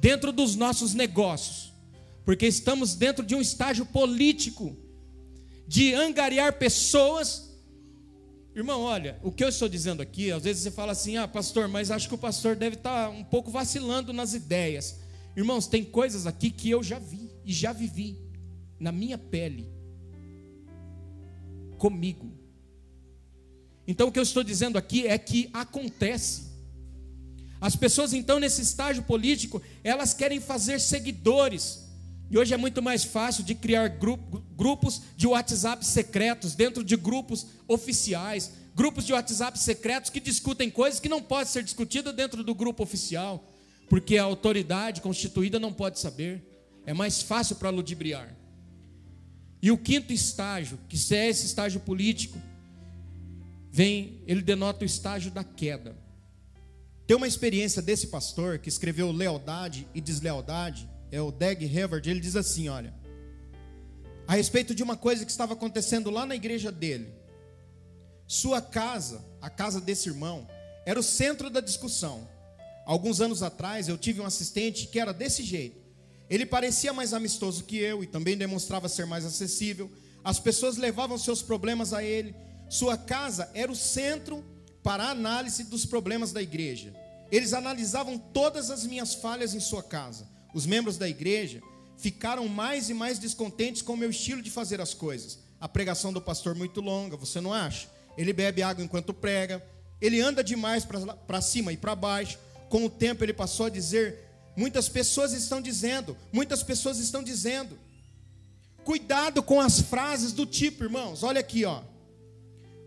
[0.00, 1.70] dentro dos nossos negócios,
[2.24, 4.74] porque estamos dentro de um estágio político
[5.66, 7.50] de angariar pessoas.
[8.56, 11.68] Irmão, olha, o que eu estou dizendo aqui, às vezes você fala assim: "Ah, pastor,
[11.68, 15.00] mas acho que o pastor deve estar um pouco vacilando nas ideias".
[15.36, 18.18] Irmãos, tem coisas aqui que eu já vi e já vivi
[18.80, 19.76] na minha pele.
[21.76, 22.37] comigo.
[23.88, 26.42] Então o que eu estou dizendo aqui é que acontece.
[27.58, 31.88] As pessoas então nesse estágio político, elas querem fazer seguidores.
[32.30, 33.88] E hoje é muito mais fácil de criar
[34.54, 41.00] grupos de WhatsApp secretos dentro de grupos oficiais, grupos de WhatsApp secretos que discutem coisas
[41.00, 43.42] que não podem ser discutidas dentro do grupo oficial,
[43.88, 46.44] porque a autoridade constituída não pode saber.
[46.84, 48.36] É mais fácil para ludibriar.
[49.62, 52.38] E o quinto estágio, que é esse estágio político,
[53.70, 55.96] vem, ele denota o estágio da queda.
[57.06, 62.20] Tem uma experiência desse pastor que escreveu Lealdade e Deslealdade, é o Dag Havard, ele
[62.20, 62.94] diz assim, olha,
[64.26, 67.08] a respeito de uma coisa que estava acontecendo lá na igreja dele.
[68.26, 70.46] Sua casa, a casa desse irmão,
[70.84, 72.28] era o centro da discussão.
[72.84, 75.80] Alguns anos atrás eu tive um assistente que era desse jeito.
[76.28, 79.90] Ele parecia mais amistoso que eu e também demonstrava ser mais acessível.
[80.22, 82.34] As pessoas levavam seus problemas a ele.
[82.68, 84.44] Sua casa era o centro
[84.82, 86.94] para a análise dos problemas da igreja.
[87.30, 90.26] Eles analisavam todas as minhas falhas em sua casa.
[90.54, 91.62] Os membros da igreja
[91.96, 95.38] ficaram mais e mais descontentes com o meu estilo de fazer as coisas.
[95.60, 97.88] A pregação do pastor muito longa, você não acha?
[98.16, 99.64] Ele bebe água enquanto prega,
[100.00, 100.86] ele anda demais
[101.26, 102.38] para cima e para baixo.
[102.68, 104.24] Com o tempo ele passou a dizer:
[104.56, 107.78] muitas pessoas estão dizendo, muitas pessoas estão dizendo.
[108.84, 111.22] Cuidado com as frases do tipo, irmãos.
[111.22, 111.82] Olha aqui, ó.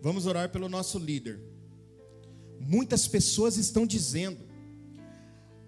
[0.02, 1.40] Vamos orar pelo nosso líder.
[2.60, 4.40] Muitas pessoas estão dizendo.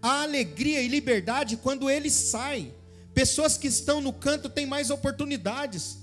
[0.01, 2.73] A alegria e liberdade quando ele sai.
[3.13, 5.99] Pessoas que estão no canto têm mais oportunidades.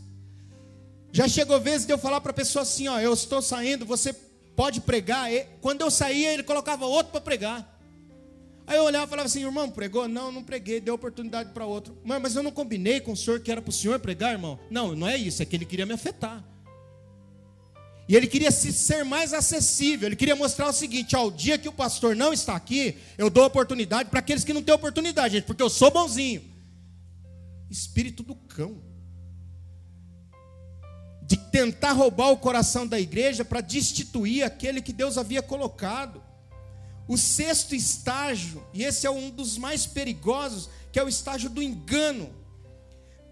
[1.12, 4.12] Já chegou vezes de eu falar para a pessoa assim: ó, eu estou saindo, você
[4.54, 5.28] pode pregar.
[5.60, 7.78] Quando eu saía, ele colocava outro para pregar.
[8.66, 10.06] Aí eu olhava e falava assim: irmão, pregou?
[10.06, 11.98] Não, não preguei, deu oportunidade para outro.
[12.04, 14.58] Mas eu não combinei com o senhor que era para o senhor pregar, irmão?
[14.70, 16.44] Não, não é isso, é que ele queria me afetar.
[18.10, 20.08] E ele queria se ser mais acessível.
[20.08, 23.30] Ele queria mostrar o seguinte: ó, o dia que o pastor não está aqui, eu
[23.30, 26.42] dou oportunidade para aqueles que não têm oportunidade, gente, porque eu sou bonzinho.
[27.70, 28.82] Espírito do cão.
[31.22, 36.20] De tentar roubar o coração da igreja para destituir aquele que Deus havia colocado.
[37.06, 41.62] O sexto estágio, e esse é um dos mais perigosos, que é o estágio do
[41.62, 42.28] engano.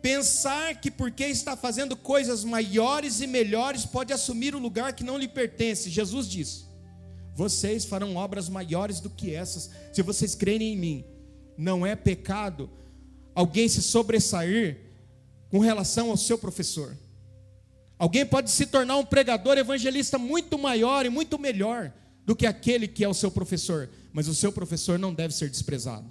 [0.09, 5.19] Pensar que porque está fazendo coisas maiores e melhores pode assumir o lugar que não
[5.19, 5.91] lhe pertence.
[5.91, 6.65] Jesus disse:
[7.35, 11.05] Vocês farão obras maiores do que essas, se vocês crerem em mim.
[11.59, 12.71] Não é pecado
[13.35, 14.79] alguém se sobressair
[15.51, 16.97] com relação ao seu professor.
[17.99, 21.93] Alguém pode se tornar um pregador evangelista muito maior e muito melhor
[22.25, 25.51] do que aquele que é o seu professor, mas o seu professor não deve ser
[25.51, 26.09] desprezado.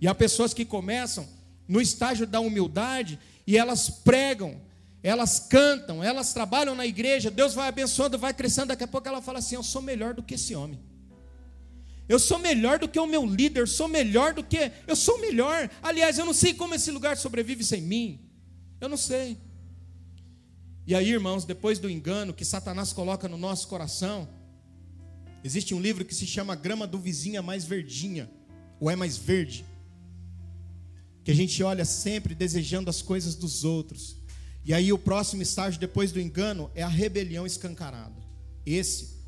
[0.00, 1.39] E há pessoas que começam
[1.70, 4.60] no estágio da humildade e elas pregam,
[5.04, 9.22] elas cantam, elas trabalham na igreja, Deus vai abençoando, vai crescendo, daqui a pouco ela
[9.22, 10.80] fala assim: Eu sou melhor do que esse homem.
[12.08, 14.72] Eu sou melhor do que o meu líder, sou melhor do que.
[14.84, 15.70] Eu sou melhor.
[15.80, 18.18] Aliás, eu não sei como esse lugar sobrevive sem mim.
[18.80, 19.38] Eu não sei.
[20.84, 24.28] E aí, irmãos, depois do engano que Satanás coloca no nosso coração,
[25.44, 28.28] existe um livro que se chama Grama do Vizinho é Mais Verdinha,
[28.80, 29.64] ou é mais verde
[31.24, 34.16] que a gente olha sempre desejando as coisas dos outros.
[34.64, 38.16] E aí o próximo estágio depois do engano é a rebelião escancarada.
[38.64, 39.20] Esse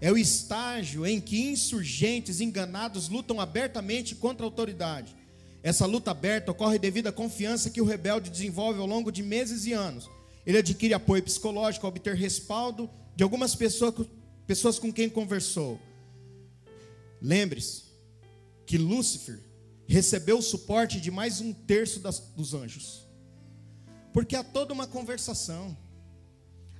[0.00, 5.14] é o estágio em que insurgentes enganados lutam abertamente contra a autoridade.
[5.62, 9.64] Essa luta aberta ocorre devido à confiança que o rebelde desenvolve ao longo de meses
[9.64, 10.10] e anos.
[10.44, 13.94] Ele adquire apoio psicológico obter respaldo de algumas pessoas,
[14.44, 15.78] pessoas com quem conversou.
[17.20, 17.84] Lembre-se
[18.66, 19.38] que Lúcifer
[19.92, 23.06] recebeu o suporte de mais um terço das, dos anjos.
[24.10, 25.76] Porque há toda uma conversação,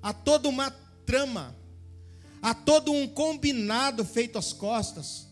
[0.00, 0.70] há toda uma
[1.04, 1.54] trama,
[2.40, 5.28] há todo um combinado feito às costas.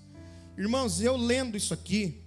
[0.58, 2.22] Irmãos, eu lendo isso aqui,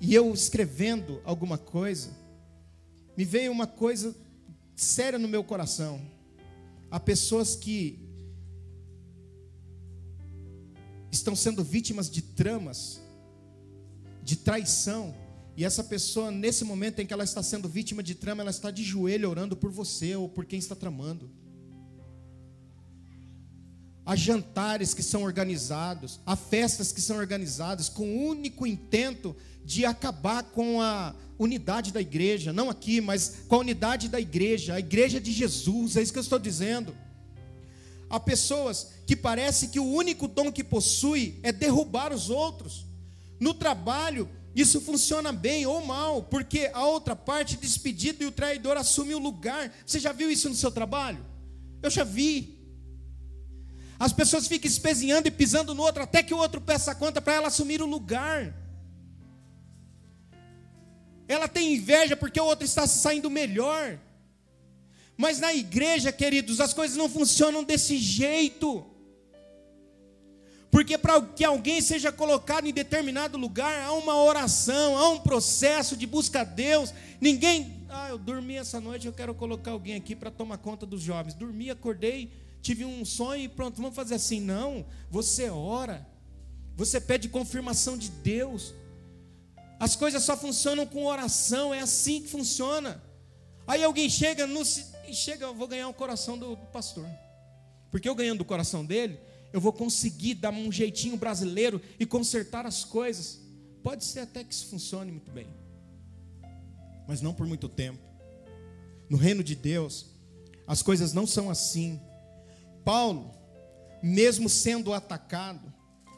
[0.00, 2.10] e eu escrevendo alguma coisa,
[3.16, 4.16] me veio uma coisa
[4.76, 6.00] séria no meu coração.
[6.88, 7.98] Há pessoas que
[11.10, 13.00] estão sendo vítimas de tramas
[14.22, 15.14] de traição.
[15.56, 18.70] E essa pessoa, nesse momento em que ela está sendo vítima de trama, ela está
[18.70, 21.30] de joelho orando por você ou por quem está tramando.
[24.04, 29.84] Há jantares que são organizados, há festas que são organizadas com o único intento de
[29.84, 34.78] acabar com a unidade da igreja, não aqui, mas com a unidade da igreja, a
[34.78, 36.94] igreja de Jesus, é isso que eu estou dizendo.
[38.08, 42.89] Há pessoas que parece que o único dom que possui é derrubar os outros
[43.40, 48.76] no trabalho Isso funciona bem ou mal, porque a outra parte, despedido e o traidor
[48.76, 49.72] assume o lugar.
[49.86, 51.24] Você já viu isso no seu trabalho?
[51.82, 52.58] Eu já vi.
[53.98, 57.34] As pessoas ficam espezinhando e pisando no outro, até que o outro peça conta para
[57.34, 58.52] ela assumir o lugar.
[61.28, 64.00] Ela tem inveja porque o outro está saindo melhor.
[65.16, 68.89] Mas na igreja, queridos, as coisas não funcionam desse jeito.
[70.70, 75.96] Porque para que alguém seja colocado em determinado lugar, há uma oração, há um processo
[75.96, 76.94] de busca a Deus.
[77.20, 81.02] Ninguém, ah, eu dormi essa noite, eu quero colocar alguém aqui para tomar conta dos
[81.02, 81.34] jovens.
[81.34, 84.40] Dormi, acordei, tive um sonho e pronto, vamos fazer assim.
[84.40, 86.06] Não, você ora,
[86.76, 88.72] você pede confirmação de Deus.
[89.80, 93.02] As coisas só funcionam com oração, é assim que funciona.
[93.66, 94.64] Aí alguém chega no
[95.12, 97.08] chega, eu vou ganhar o coração do, do pastor.
[97.90, 99.18] Porque eu ganhando o coração dele,
[99.52, 103.40] eu vou conseguir dar um jeitinho brasileiro e consertar as coisas.
[103.82, 105.48] Pode ser até que isso funcione muito bem,
[107.08, 107.98] mas não por muito tempo.
[109.08, 110.06] No reino de Deus,
[110.66, 112.00] as coisas não são assim.
[112.84, 113.34] Paulo,
[114.02, 115.72] mesmo sendo atacado,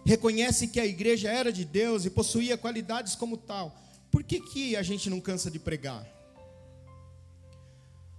[0.04, 3.80] reconhece que a igreja era de Deus e possuía qualidades como tal.
[4.10, 6.06] Por que, que a gente não cansa de pregar?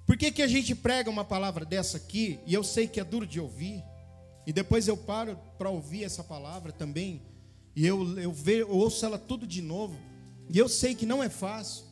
[0.07, 3.03] Por que, que a gente prega uma palavra dessa aqui, e eu sei que é
[3.03, 3.83] duro de ouvir,
[4.45, 7.21] e depois eu paro para ouvir essa palavra também,
[7.75, 9.97] e eu, eu, ve, eu ouço ela tudo de novo,
[10.49, 11.85] e eu sei que não é fácil.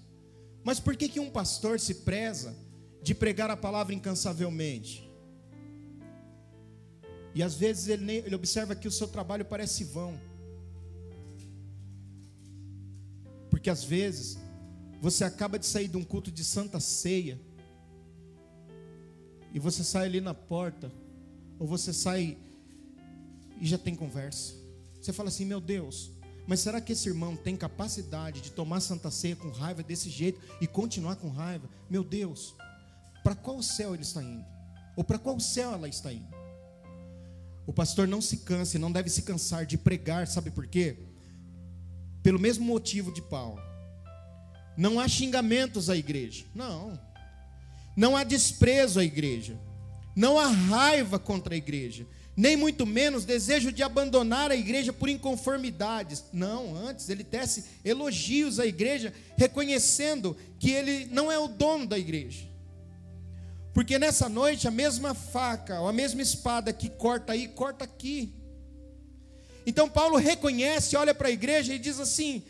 [0.64, 2.56] Mas por que, que um pastor se preza
[3.02, 5.10] de pregar a palavra incansavelmente?
[7.34, 10.20] E às vezes ele, ele observa que o seu trabalho parece vão.
[13.50, 14.38] Porque às vezes
[15.00, 17.40] você acaba de sair de um culto de santa ceia,
[19.54, 20.92] e você sai ali na porta,
[21.62, 22.36] ou você sai
[23.60, 24.56] e já tem conversa.
[25.00, 26.10] Você fala assim: meu Deus,
[26.48, 30.42] mas será que esse irmão tem capacidade de tomar Santa Ceia com raiva desse jeito
[30.60, 31.70] e continuar com raiva?
[31.88, 32.56] Meu Deus,
[33.24, 34.44] para qual céu ele está indo?
[34.98, 36.36] Ou para qual céu ela está indo?
[37.68, 40.98] O pastor não se cansa não deve se cansar de pregar, sabe por quê?
[42.24, 43.62] Pelo mesmo motivo de Paulo.
[44.76, 46.44] Não há xingamentos à igreja.
[46.56, 47.00] Não.
[47.96, 49.60] Não há desprezo à igreja.
[50.16, 52.06] Não há raiva contra a igreja,
[52.36, 56.24] nem muito menos desejo de abandonar a igreja por inconformidades.
[56.32, 61.98] Não, antes ele tece elogios à igreja, reconhecendo que ele não é o dono da
[61.98, 62.50] igreja.
[63.74, 68.34] Porque nessa noite a mesma faca, ou a mesma espada que corta aí, corta aqui.
[69.66, 72.44] Então Paulo reconhece, olha para a igreja e diz assim: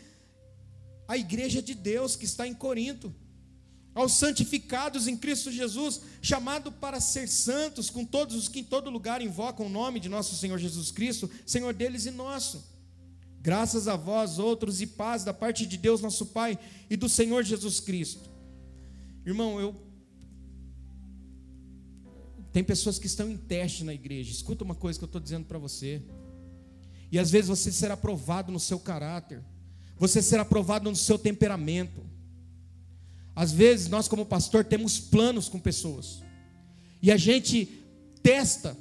[1.06, 3.14] a igreja de Deus que está em Corinto
[3.94, 8.90] aos santificados em Cristo Jesus, chamado para ser santos, com todos os que em todo
[8.90, 12.64] lugar invocam o nome de nosso Senhor Jesus Cristo, Senhor deles e nosso.
[13.40, 17.42] Graças a vós, outros, e paz da parte de Deus, nosso Pai, e do Senhor
[17.42, 18.30] Jesus Cristo.
[19.26, 19.74] Irmão, eu.
[22.52, 24.30] Tem pessoas que estão em teste na igreja.
[24.30, 26.02] Escuta uma coisa que eu estou dizendo para você.
[27.10, 29.42] E às vezes você será provado no seu caráter,
[29.98, 32.11] você será provado no seu temperamento.
[33.42, 36.22] Às vezes nós, como pastor, temos planos com pessoas.
[37.02, 37.66] E a gente
[38.22, 38.76] testa.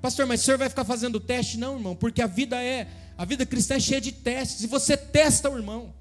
[0.00, 1.58] Pastor, mas o senhor vai ficar fazendo teste?
[1.58, 2.88] Não, irmão, porque a vida é,
[3.18, 4.62] a vida cristã é cheia de testes.
[4.64, 5.94] E você testa o irmão.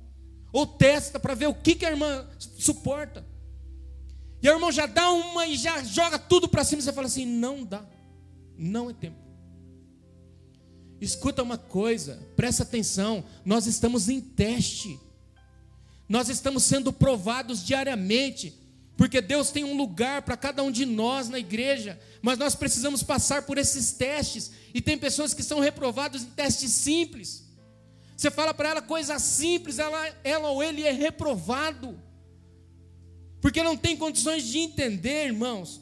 [0.53, 2.25] Ou testa para ver o que, que a irmã
[2.57, 3.25] suporta.
[4.41, 6.79] E o irmão já dá uma e já joga tudo para cima.
[6.79, 7.85] E você fala assim: não dá.
[8.57, 9.17] Não é tempo.
[11.01, 13.21] Escuta uma coisa, presta atenção.
[13.43, 14.97] Nós estamos em teste.
[16.13, 18.53] Nós estamos sendo provados diariamente,
[18.95, 23.01] porque Deus tem um lugar para cada um de nós na igreja, mas nós precisamos
[23.01, 27.43] passar por esses testes, e tem pessoas que são reprovadas em testes simples.
[28.15, 31.99] Você fala para ela coisa simples, ela, ela ou ele é reprovado,
[33.41, 35.81] porque não tem condições de entender, irmãos,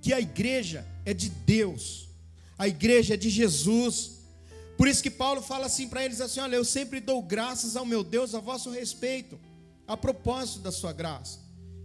[0.00, 2.08] que a igreja é de Deus,
[2.56, 4.13] a igreja é de Jesus,
[4.76, 7.86] por isso que Paulo fala assim para eles assim: olha, eu sempre dou graças ao
[7.86, 9.38] meu Deus a vosso respeito,
[9.86, 11.38] a propósito da sua graça,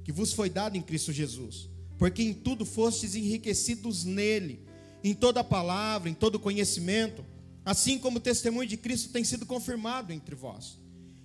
[0.04, 4.66] que vos foi dada em Cristo Jesus, porque em tudo fostes enriquecidos nele,
[5.04, 7.24] em toda palavra, em todo conhecimento,
[7.64, 10.78] assim como o testemunho de Cristo tem sido confirmado entre vós,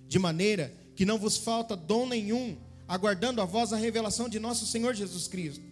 [0.07, 2.57] de maneira que não vos falta dom nenhum,
[2.87, 5.63] aguardando a vós a revelação de nosso Senhor Jesus Cristo,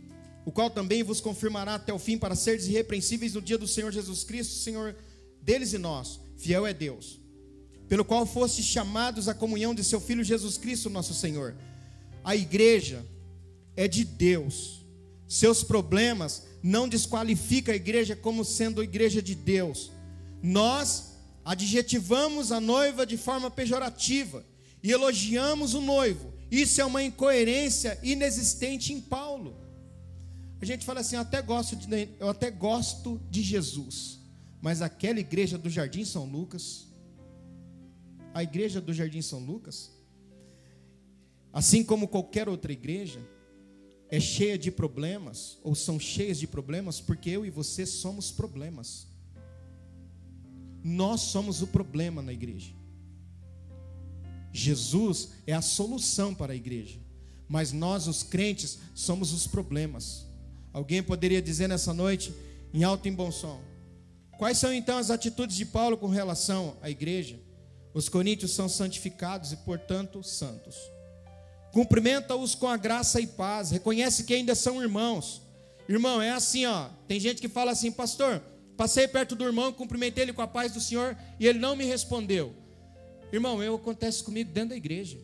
[0.45, 3.91] o qual também vos confirmará até o fim para seres irrepreensíveis no dia do Senhor
[3.91, 4.95] Jesus Cristo, Senhor
[5.43, 7.19] deles e nós, fiel é Deus,
[7.87, 11.55] pelo qual fostes chamados à comunhão de seu Filho Jesus Cristo, nosso Senhor.
[12.23, 13.05] A igreja
[13.75, 14.81] é de Deus.
[15.27, 19.91] Seus problemas não desqualificam a igreja como sendo a igreja de Deus.
[20.41, 21.13] Nós
[21.43, 24.45] adjetivamos a noiva de forma pejorativa
[24.81, 26.33] e elogiamos o noivo.
[26.49, 29.57] Isso é uma incoerência inexistente em Paulo.
[30.61, 34.19] A gente fala assim, eu até gosto de, eu até gosto de Jesus,
[34.63, 36.87] mas aquela igreja do Jardim São Lucas,
[38.33, 39.91] a igreja do Jardim São Lucas,
[41.51, 43.19] assim como qualquer outra igreja,
[44.09, 49.05] é cheia de problemas, ou são cheias de problemas, porque eu e você somos problemas.
[50.81, 52.71] Nós somos o problema na igreja.
[54.53, 57.01] Jesus é a solução para a igreja,
[57.49, 60.25] mas nós, os crentes, somos os problemas.
[60.71, 62.33] Alguém poderia dizer nessa noite,
[62.73, 63.72] em alto e em bom som,
[64.37, 67.39] quais são então as atitudes de Paulo com relação à igreja?
[67.93, 70.75] Os coríntios são santificados e, portanto, santos.
[71.71, 75.41] Cumprimenta-os com a graça e paz, reconhece que ainda são irmãos.
[75.87, 76.89] Irmão, é assim, ó.
[77.07, 78.41] Tem gente que fala assim, pastor,
[78.75, 81.85] Passei perto do irmão, cumprimentei ele com a paz do Senhor e ele não me
[81.85, 82.53] respondeu.
[83.31, 85.19] Irmão, eu acontece comigo dentro da igreja.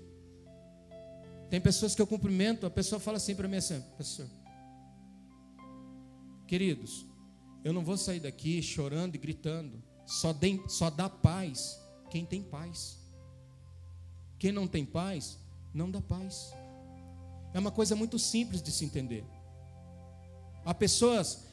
[1.49, 4.28] Tem pessoas que eu cumprimento, a pessoa fala assim para mim assim, pastor.
[6.47, 7.05] Queridos,
[7.64, 9.82] eu não vou sair daqui chorando e gritando.
[10.05, 11.80] Só, de, só dá paz
[12.10, 12.97] quem tem paz.
[14.38, 15.38] Quem não tem paz,
[15.74, 16.53] não dá paz.
[17.53, 19.24] É uma coisa muito simples de se entender.
[20.64, 21.45] Há pessoas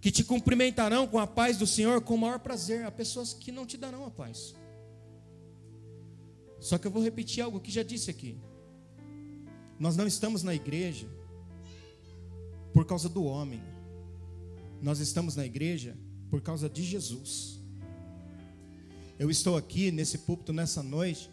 [0.00, 2.84] que te cumprimentarão com a paz do Senhor com o maior prazer.
[2.84, 4.54] Há pessoas que não te darão a paz.
[6.60, 8.38] Só que eu vou repetir algo que já disse aqui.
[9.78, 11.08] Nós não estamos na igreja
[12.72, 13.62] por causa do homem.
[14.84, 15.96] Nós estamos na igreja
[16.30, 17.58] por causa de Jesus.
[19.18, 21.28] Eu estou aqui nesse púlpito nessa noite,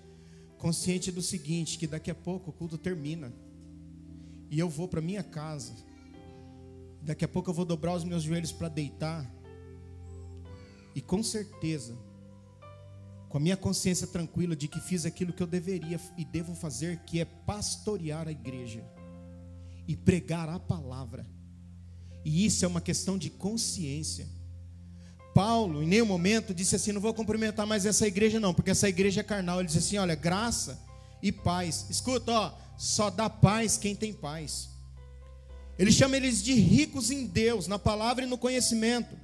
[0.58, 3.32] consciente do seguinte: que daqui a pouco o culto termina.
[4.50, 5.76] E eu vou para minha casa
[7.02, 9.30] Daqui a pouco eu vou dobrar os meus joelhos para deitar.
[10.94, 11.98] E com certeza,
[13.28, 17.00] com a minha consciência tranquila de que fiz aquilo que eu deveria e devo fazer,
[17.00, 18.86] que é pastorear a igreja
[19.88, 21.26] e pregar a palavra.
[22.24, 24.28] E isso é uma questão de consciência.
[25.34, 28.90] Paulo, em nenhum momento, disse assim: não vou cumprimentar mais essa igreja, não, porque essa
[28.90, 29.60] igreja é carnal.
[29.60, 30.80] Ele disse assim: olha, graça
[31.22, 31.86] e paz.
[31.90, 34.70] Escuta, ó, só dá paz quem tem paz.
[35.80, 39.16] Ele chama eles de ricos em Deus, na palavra e no conhecimento.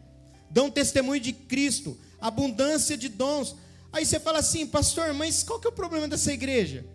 [0.49, 3.55] Dão testemunho de Cristo, abundância de dons.
[3.91, 6.85] Aí você fala assim, pastor, mas qual que é o problema dessa igreja?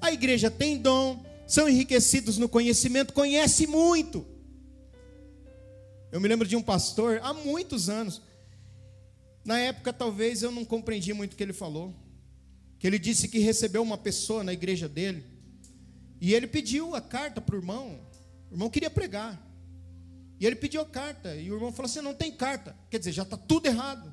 [0.00, 4.26] A igreja tem dom, são enriquecidos no conhecimento, conhece muito.
[6.12, 8.20] Eu me lembro de um pastor há muitos anos.
[9.42, 11.94] Na época, talvez eu não compreendi muito o que ele falou.
[12.78, 15.24] Que ele disse que recebeu uma pessoa na igreja dele.
[16.20, 17.98] E ele pediu a carta para o irmão.
[18.50, 19.42] O irmão queria pregar.
[20.38, 21.34] E ele pediu a carta.
[21.34, 22.76] E o irmão falou assim: não tem carta.
[22.90, 24.12] Quer dizer, já está tudo errado.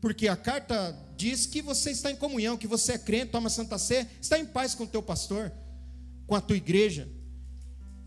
[0.00, 3.76] Porque a carta diz que você está em comunhão, que você é crente, toma Santa
[3.76, 5.52] Sé, está em paz com o teu pastor,
[6.26, 7.08] com a tua igreja.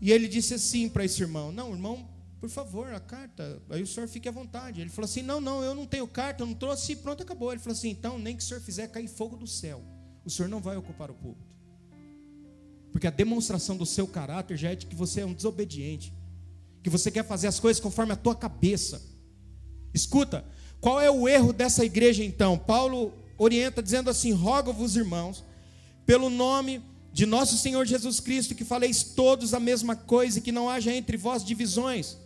[0.00, 2.11] E ele disse assim para esse irmão: Não, irmão,
[2.42, 3.62] por favor, a carta.
[3.70, 4.80] Aí o senhor fique à vontade.
[4.80, 7.52] Ele falou assim: Não, não, eu não tenho carta, eu não trouxe, pronto, acabou.
[7.52, 9.80] Ele falou assim: Então, nem que o senhor fizer cair fogo do céu,
[10.24, 11.56] o senhor não vai ocupar o púlpito.
[12.90, 16.12] Porque a demonstração do seu caráter já é de que você é um desobediente,
[16.82, 19.00] que você quer fazer as coisas conforme a tua cabeça.
[19.94, 20.44] Escuta,
[20.80, 22.58] qual é o erro dessa igreja então?
[22.58, 25.44] Paulo orienta dizendo assim: Rogo-vos, irmãos,
[26.04, 26.82] pelo nome
[27.12, 30.92] de nosso Senhor Jesus Cristo, que faleis todos a mesma coisa e que não haja
[30.92, 32.20] entre vós divisões.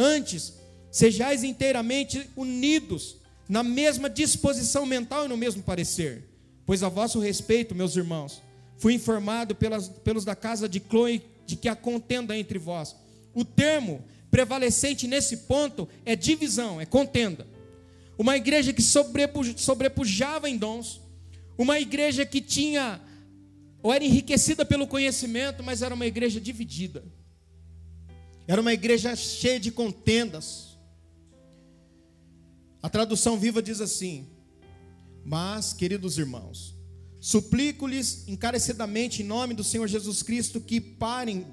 [0.00, 0.54] Antes,
[0.90, 3.16] sejais inteiramente unidos
[3.48, 6.24] na mesma disposição mental e no mesmo parecer.
[6.64, 8.40] Pois a vosso respeito, meus irmãos,
[8.78, 12.94] Fui informado pelas, pelos da casa de Chloe de que há contenda entre vós.
[13.34, 17.46] O termo prevalecente nesse ponto é divisão, é contenda.
[18.16, 21.00] Uma igreja que sobrepujava em dons,
[21.56, 23.00] uma igreja que tinha,
[23.82, 27.04] ou era enriquecida pelo conhecimento, mas era uma igreja dividida.
[28.48, 30.76] Era uma igreja cheia de contendas.
[32.82, 34.26] A tradução viva diz assim:
[35.24, 36.78] Mas, queridos irmãos,
[37.20, 41.46] Suplico-lhes encarecidamente, em nome do Senhor Jesus Cristo, que parem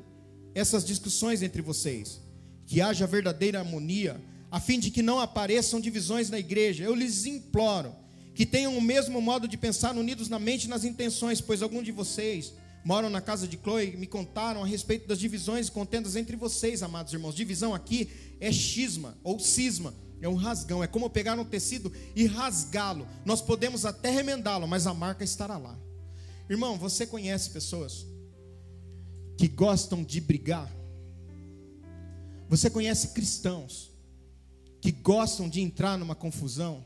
[0.54, 2.22] essas discussões entre vocês,
[2.68, 6.84] que haja verdadeira harmonia, a fim de que não apareçam divisões na igreja.
[6.84, 7.96] Eu lhes imploro
[8.36, 11.84] que tenham o mesmo modo de pensar, unidos na mente e nas intenções, pois alguns
[11.84, 12.54] de vocês
[12.86, 16.82] moram na casa de Chloe me contaram a respeito das divisões e contendas entre vocês,
[16.82, 17.36] amados irmãos.
[17.36, 18.10] Divisão aqui
[18.40, 23.06] é xisma ou cisma é um rasgão, é como pegar um tecido e rasgá-lo.
[23.26, 25.78] Nós podemos até remendá-lo, mas a marca estará lá.
[26.50, 28.06] Irmão, você conhece pessoas
[29.38, 30.72] que gostam de brigar?
[32.48, 33.92] Você conhece cristãos
[34.80, 36.86] que gostam de entrar numa confusão?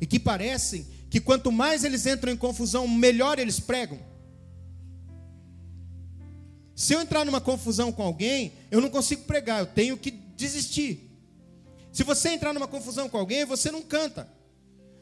[0.00, 3.98] e que parecem que quanto mais eles entram em confusão, melhor eles pregam.
[6.78, 11.10] Se eu entrar numa confusão com alguém, eu não consigo pregar, eu tenho que desistir.
[11.92, 14.28] Se você entrar numa confusão com alguém, você não canta.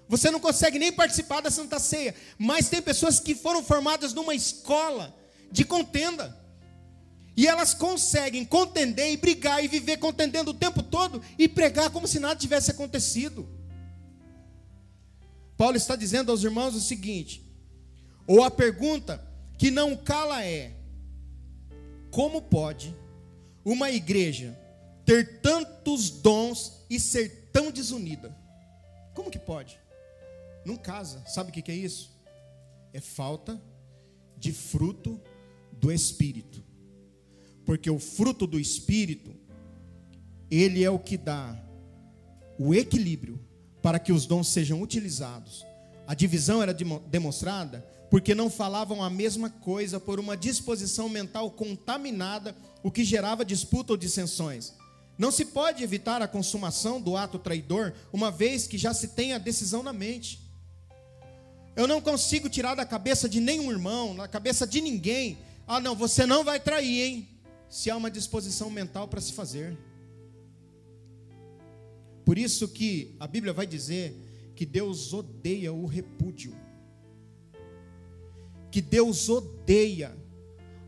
[0.08, 2.14] Você não consegue nem participar da Santa Ceia.
[2.38, 5.14] Mas tem pessoas que foram formadas numa escola
[5.52, 6.34] de contenda.
[7.36, 12.08] E elas conseguem contender e brigar e viver contendendo o tempo todo e pregar como
[12.08, 13.46] se nada tivesse acontecido.
[15.58, 17.44] Paulo está dizendo aos irmãos o seguinte:
[18.26, 19.22] ou a pergunta
[19.58, 20.75] que não cala é:
[22.16, 22.96] como pode
[23.62, 24.58] uma igreja
[25.04, 28.34] ter tantos dons e ser tão desunida?
[29.12, 29.78] Como que pode?
[30.64, 31.22] Não casa.
[31.26, 32.18] Sabe o que é isso?
[32.94, 33.60] É falta
[34.34, 35.20] de fruto
[35.70, 36.64] do Espírito.
[37.66, 39.36] Porque o fruto do Espírito,
[40.50, 41.62] ele é o que dá
[42.58, 43.38] o equilíbrio
[43.82, 45.66] para que os dons sejam utilizados.
[46.06, 52.56] A divisão era demonstrada porque não falavam a mesma coisa por uma disposição mental contaminada,
[52.82, 54.72] o que gerava disputa ou dissensões.
[55.18, 59.32] Não se pode evitar a consumação do ato traidor, uma vez que já se tem
[59.32, 60.40] a decisão na mente.
[61.74, 65.38] Eu não consigo tirar da cabeça de nenhum irmão, na cabeça de ninguém.
[65.66, 67.28] Ah, não, você não vai trair, hein?
[67.68, 69.76] Se há uma disposição mental para se fazer.
[72.24, 74.14] Por isso que a Bíblia vai dizer
[74.54, 76.54] que Deus odeia o repúdio.
[78.76, 80.14] Que Deus odeia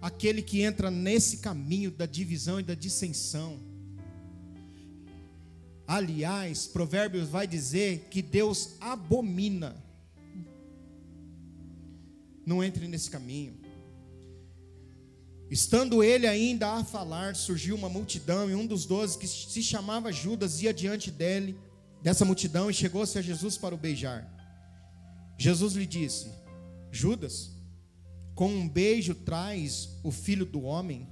[0.03, 3.59] aquele que entra nesse caminho da divisão e da dissensão.
[5.87, 9.75] Aliás, Provérbios vai dizer que Deus abomina
[12.45, 13.59] não entre nesse caminho.
[15.51, 20.13] Estando ele ainda a falar, surgiu uma multidão, e um dos doze, que se chamava
[20.13, 21.59] Judas, ia diante dele,
[22.03, 24.31] dessa multidão, e chegou-se a Jesus para o beijar.
[25.39, 26.31] Jesus lhe disse:
[26.93, 27.57] Judas,
[28.39, 31.09] com um beijo traz o filho do homem?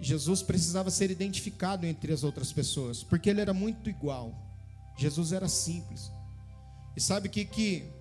[0.00, 4.34] Jesus precisava ser identificado entre as outras pessoas, porque ele era muito igual.
[4.96, 6.10] Jesus era simples.
[6.96, 7.92] E sabe o que, que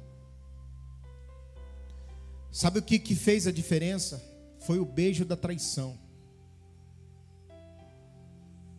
[2.50, 4.24] Sabe o que, que fez a diferença?
[4.60, 6.00] Foi o beijo da traição.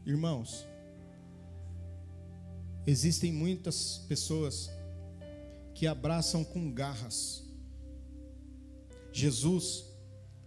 [0.07, 0.67] Irmãos,
[2.87, 4.71] existem muitas pessoas
[5.75, 7.46] que abraçam com garras.
[9.17, 9.85] Jesus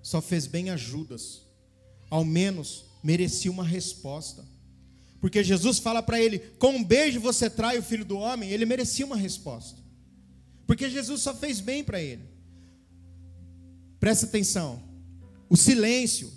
[0.02, 1.42] só fez bem a Judas,
[2.10, 4.46] ao menos merecia uma resposta.
[5.20, 8.66] Porque Jesus fala para ele: com um beijo você trai o filho do homem, ele
[8.66, 9.82] merecia uma resposta.
[10.68, 12.24] Porque Jesus só fez bem para ele.
[14.00, 14.84] Presta atenção.
[15.50, 16.32] O silêncio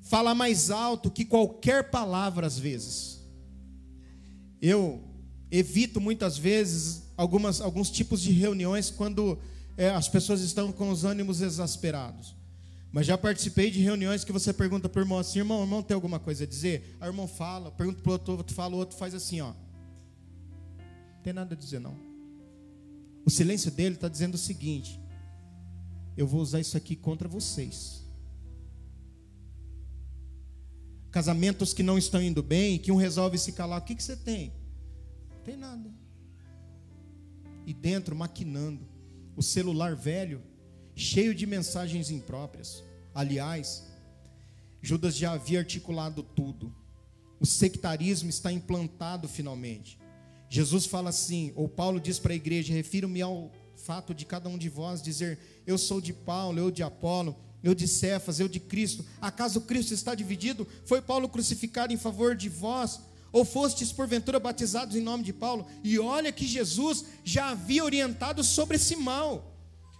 [0.00, 3.20] fala mais alto que qualquer palavra às vezes.
[4.60, 5.04] Eu
[5.50, 9.38] evito muitas vezes algumas, alguns tipos de reuniões quando
[9.76, 12.34] é, as pessoas estão com os ânimos exasperados.
[12.92, 15.94] Mas já participei de reuniões que você pergunta para o irmão assim, irmão, irmão tem
[15.94, 16.96] alguma coisa a dizer?
[17.00, 19.52] Aí o irmão fala, pergunta para o outro, outro fala, o outro faz assim, ó.
[20.78, 21.96] Não tem nada a dizer não.
[23.24, 25.00] O silêncio dele está dizendo o seguinte:
[26.16, 28.04] eu vou usar isso aqui contra vocês.
[31.10, 34.16] Casamentos que não estão indo bem, que um resolve se calar, o que, que você
[34.16, 34.52] tem?
[35.30, 35.90] Não tem nada.
[37.66, 38.86] E dentro, maquinando,
[39.36, 40.42] o celular velho,
[40.94, 42.82] cheio de mensagens impróprias.
[43.14, 43.84] Aliás,
[44.80, 46.74] Judas já havia articulado tudo.
[47.40, 49.98] O sectarismo está implantado finalmente.
[50.48, 54.56] Jesus fala assim, ou Paulo diz para a igreja: refiro-me ao fato de cada um
[54.56, 58.60] de vós dizer: Eu sou de Paulo, eu de Apolo, eu de Cefas, eu de
[58.60, 59.04] Cristo.
[59.20, 60.66] Acaso Cristo está dividido?
[60.84, 63.00] Foi Paulo crucificado em favor de vós?
[63.34, 65.66] Ou fostes porventura batizados em nome de Paulo?
[65.82, 69.58] E olha que Jesus já havia orientado sobre esse mal.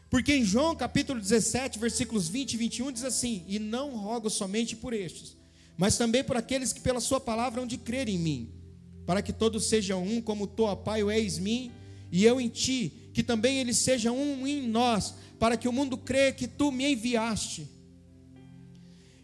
[0.08, 4.76] Porque em João capítulo 17, versículos 20 e 21 diz assim: E não rogo somente
[4.76, 5.36] por estes,
[5.76, 8.52] mas também por aqueles que pela Sua palavra hão de crer em mim,
[9.04, 11.72] para que todos sejam um, como tu, ó Pai, o és mim,
[12.12, 15.98] e eu em ti, que também ele seja um em nós, para que o mundo
[15.98, 17.68] creia que tu me enviaste.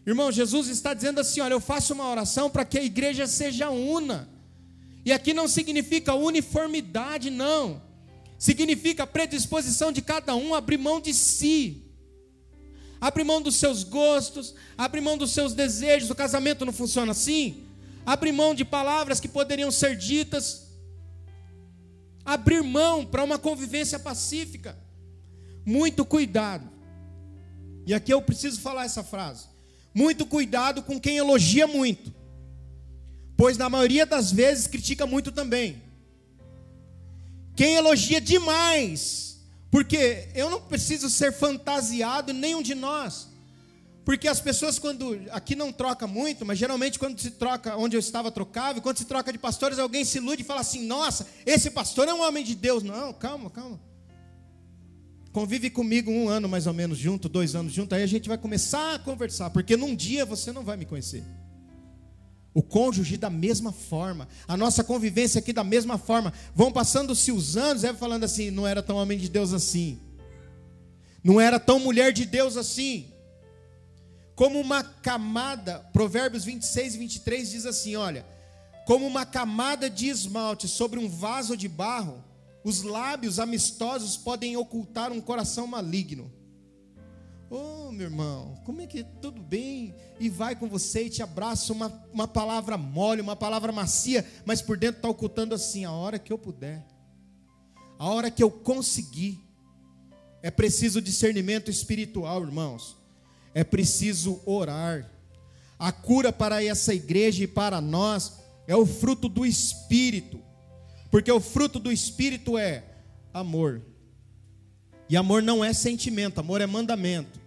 [0.05, 3.69] Irmão, Jesus está dizendo assim: olha, eu faço uma oração para que a igreja seja
[3.69, 4.29] una.
[5.05, 7.81] E aqui não significa uniformidade, não.
[8.37, 11.83] Significa predisposição de cada um abrir mão de si.
[12.99, 16.09] Abrir mão dos seus gostos, abrir mão dos seus desejos.
[16.09, 17.63] O casamento não funciona assim.
[18.05, 20.71] Abrir mão de palavras que poderiam ser ditas
[22.25, 24.77] abrir mão para uma convivência pacífica.
[25.65, 26.69] Muito cuidado.
[27.85, 29.45] E aqui eu preciso falar essa frase.
[29.93, 32.13] Muito cuidado com quem elogia muito,
[33.35, 35.81] pois na maioria das vezes critica muito também.
[37.55, 39.39] Quem elogia demais,
[39.69, 43.29] porque eu não preciso ser fantasiado, nenhum de nós.
[44.03, 45.21] Porque as pessoas, quando.
[45.29, 49.05] Aqui não troca muito, mas geralmente quando se troca, onde eu estava trocava, quando se
[49.05, 52.43] troca de pastores, alguém se ilude e fala assim: nossa, esse pastor é um homem
[52.43, 52.81] de Deus.
[52.81, 53.79] Não, calma, calma.
[55.31, 58.37] Convive comigo um ano mais ou menos junto, dois anos junto, aí a gente vai
[58.37, 61.23] começar a conversar, porque num dia você não vai me conhecer.
[62.53, 66.33] O cônjuge da mesma forma, a nossa convivência aqui da mesma forma.
[66.53, 69.97] Vão passando-se os anos, é falando assim: não era tão homem de Deus assim,
[71.23, 73.07] não era tão mulher de Deus assim.
[74.35, 78.25] Como uma camada, Provérbios 26 e 23 diz assim: olha,
[78.85, 82.21] como uma camada de esmalte sobre um vaso de barro,
[82.63, 86.31] os lábios amistosos podem ocultar um coração maligno.
[87.49, 89.93] Oh, meu irmão, como é que tudo bem?
[90.19, 94.61] E vai com você e te abraça uma, uma palavra mole, uma palavra macia, mas
[94.61, 96.85] por dentro está ocultando assim: a hora que eu puder,
[97.99, 99.39] a hora que eu conseguir.
[100.43, 102.97] É preciso discernimento espiritual, irmãos.
[103.53, 105.11] É preciso orar.
[105.77, 110.41] A cura para essa igreja e para nós é o fruto do Espírito.
[111.11, 112.85] Porque o fruto do Espírito é
[113.33, 113.81] amor.
[115.09, 117.37] E amor não é sentimento, amor é mandamento.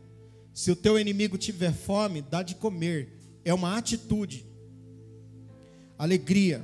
[0.53, 3.09] Se o teu inimigo tiver fome, dá de comer.
[3.43, 4.45] É uma atitude.
[5.99, 6.63] Alegria,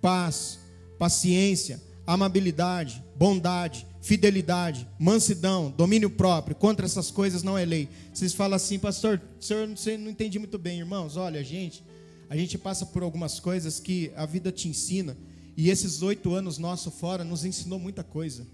[0.00, 0.58] paz,
[0.98, 6.56] paciência, amabilidade, bondade, fidelidade, mansidão, domínio próprio.
[6.56, 7.88] Contra essas coisas não é lei.
[8.12, 9.68] Vocês falam assim, pastor, senhor
[9.98, 11.16] não entendi muito bem, irmãos.
[11.16, 11.84] Olha, gente,
[12.30, 15.14] a gente passa por algumas coisas que a vida te ensina
[15.56, 18.46] e esses oito anos nosso fora nos ensinou muita coisa.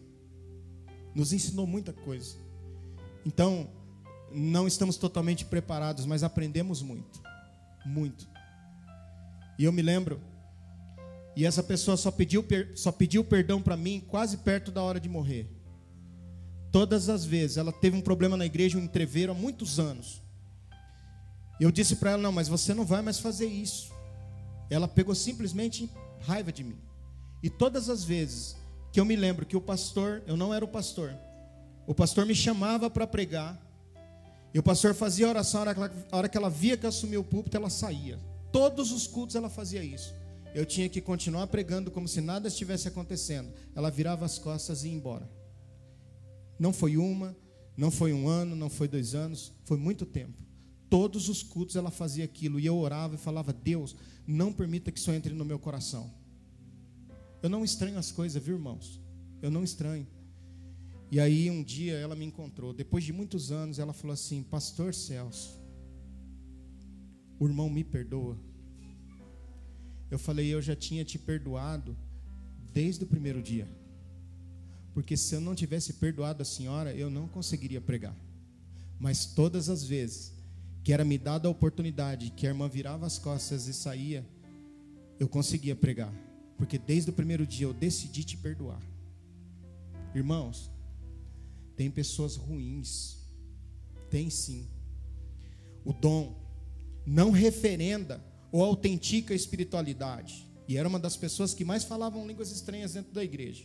[1.14, 2.36] Nos ensinou muita coisa.
[3.24, 3.68] Então,
[4.32, 7.20] não estamos totalmente preparados, mas aprendemos muito.
[7.86, 8.28] Muito.
[9.58, 10.20] E eu me lembro,
[11.36, 12.44] e essa pessoa só pediu,
[12.74, 15.48] só pediu perdão para mim quase perto da hora de morrer.
[16.70, 20.22] Todas as vezes, ela teve um problema na igreja, um entreveiro há muitos anos.
[21.58, 23.92] Eu disse para ela: Não, mas você não vai mais fazer isso.
[24.68, 25.90] Ela pegou simplesmente
[26.20, 26.87] raiva de mim.
[27.42, 28.56] E todas as vezes
[28.92, 31.14] que eu me lembro que o pastor, eu não era o pastor,
[31.86, 33.58] o pastor me chamava para pregar,
[34.52, 37.20] e o pastor fazia oração, a ela, a hora que ela via que eu assumia
[37.20, 38.18] o púlpito, ela saía.
[38.50, 40.14] Todos os cultos ela fazia isso.
[40.54, 43.52] Eu tinha que continuar pregando como se nada estivesse acontecendo.
[43.74, 45.30] Ela virava as costas e ia embora.
[46.58, 47.36] Não foi uma,
[47.76, 50.42] não foi um ano, não foi dois anos, foi muito tempo.
[50.88, 52.58] Todos os cultos ela fazia aquilo.
[52.58, 53.94] E eu orava e falava: Deus,
[54.26, 56.10] não permita que isso entre no meu coração.
[57.42, 59.00] Eu não estranho as coisas, viu, irmãos?
[59.40, 60.06] Eu não estranho.
[61.10, 64.92] E aí um dia ela me encontrou, depois de muitos anos, ela falou assim: Pastor
[64.92, 65.58] Celso,
[67.38, 68.36] o irmão me perdoa.
[70.10, 71.96] Eu falei: Eu já tinha te perdoado
[72.72, 73.68] desde o primeiro dia.
[74.92, 78.16] Porque se eu não tivesse perdoado a senhora, eu não conseguiria pregar.
[78.98, 80.36] Mas todas as vezes
[80.82, 84.26] que era me dada a oportunidade, que a irmã virava as costas e saía,
[85.20, 86.12] eu conseguia pregar.
[86.58, 88.82] Porque desde o primeiro dia eu decidi te perdoar.
[90.14, 90.70] Irmãos,
[91.76, 93.16] tem pessoas ruins.
[94.10, 94.66] Tem sim.
[95.84, 96.36] O dom
[97.06, 100.46] não referenda ou autentica a espiritualidade.
[100.66, 103.64] E era uma das pessoas que mais falavam línguas estranhas dentro da igreja.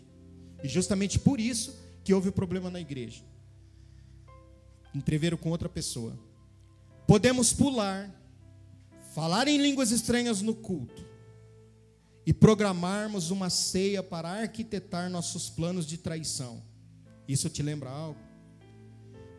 [0.64, 3.24] E justamente por isso que houve o problema na igreja.
[4.94, 6.18] Entreveram com outra pessoa.
[7.08, 8.10] Podemos pular,
[9.14, 11.04] falar em línguas estranhas no culto,
[12.26, 16.64] e programarmos uma ceia para arquitetar nossos planos de traição.
[17.28, 18.20] Isso te lembra algo?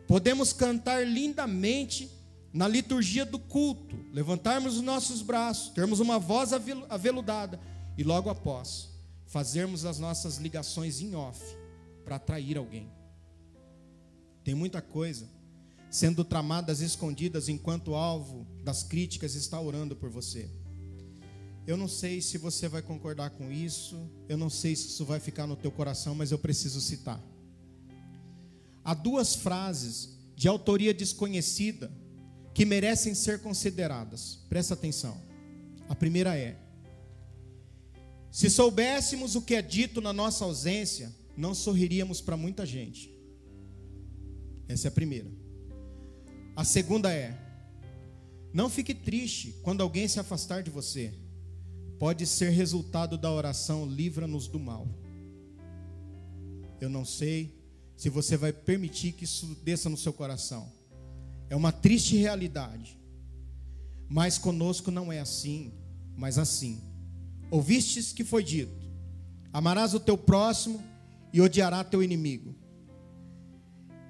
[0.07, 2.11] Podemos cantar lindamente
[2.53, 7.59] na liturgia do culto, levantarmos os nossos braços, termos uma voz aveludada
[7.97, 8.89] e logo após
[9.25, 11.41] fazermos as nossas ligações em off
[12.03, 12.89] para atrair alguém.
[14.43, 15.27] Tem muita coisa
[15.89, 20.49] sendo tramadas escondidas enquanto o alvo das críticas está orando por você.
[21.67, 25.19] Eu não sei se você vai concordar com isso, eu não sei se isso vai
[25.19, 27.19] ficar no teu coração, mas eu preciso citar.
[28.83, 31.91] Há duas frases de autoria desconhecida
[32.53, 34.45] que merecem ser consideradas.
[34.47, 35.19] Presta atenção.
[35.89, 36.55] A primeira é:
[38.29, 43.11] Se soubéssemos o que é dito na nossa ausência, não sorriríamos para muita gente.
[44.67, 45.31] Essa é a primeira.
[46.55, 47.35] A segunda é:
[48.53, 51.24] Não fique triste quando alguém se afastar de você
[51.99, 54.87] pode ser resultado da oração livra-nos do mal.
[56.79, 57.55] Eu não sei
[57.95, 60.71] se você vai permitir que isso desça no seu coração.
[61.49, 62.99] É uma triste realidade.
[64.09, 65.73] Mas conosco não é assim,
[66.15, 66.81] mas assim.
[67.49, 68.85] Ouvistes que foi dito:
[69.51, 70.83] Amarás o teu próximo
[71.31, 72.55] e odiará teu inimigo.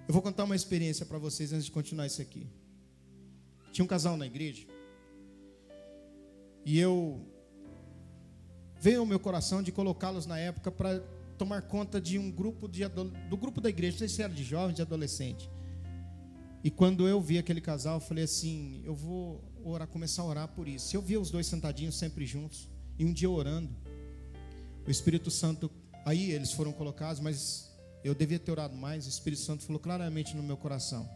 [0.07, 2.47] Eu vou contar uma experiência para vocês antes de continuar isso aqui.
[3.71, 4.67] Tinha um casal na igreja.
[6.65, 7.25] E eu
[8.86, 10.99] veio ao meu coração de colocá-los na época para
[11.39, 14.43] tomar conta de um grupo de do grupo da igreja, não sei se era de
[14.43, 15.49] jovens, de adolescente.
[16.63, 20.47] E quando eu vi aquele casal, eu falei assim, eu vou orar, começar a orar
[20.49, 20.95] por isso.
[20.95, 22.69] Eu via os dois sentadinhos sempre juntos,
[22.99, 23.75] e um dia orando,
[24.88, 25.71] o Espírito Santo,
[26.05, 29.07] aí eles foram colocados, mas eu devia ter orado mais.
[29.07, 31.09] O Espírito Santo falou claramente no meu coração: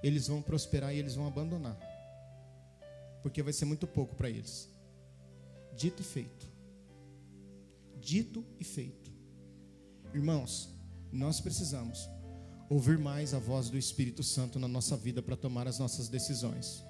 [0.00, 1.76] eles vão prosperar e eles vão abandonar,
[3.20, 4.70] porque vai ser muito pouco para eles.
[5.76, 6.45] Dito e feito.
[8.06, 9.10] Dito e feito.
[10.14, 10.70] Irmãos,
[11.10, 12.08] nós precisamos
[12.70, 16.84] ouvir mais a voz do Espírito Santo na nossa vida para tomar as nossas decisões.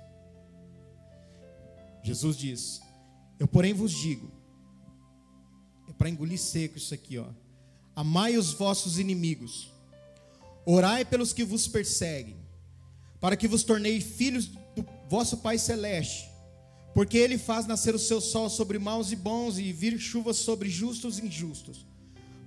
[2.03, 2.83] Jesus diz:
[3.39, 4.31] Eu, porém, vos digo,
[5.89, 7.31] é para engolir seco isso aqui, ó.
[7.95, 9.73] Amai os vossos inimigos,
[10.67, 12.37] orai pelos que vos perseguem,
[13.19, 16.29] para que vos tornei filhos do vosso Pai Celeste,
[16.97, 20.71] porque Ele faz nascer o seu sol sobre maus e bons e vir chuva sobre
[20.71, 21.85] justos e injustos.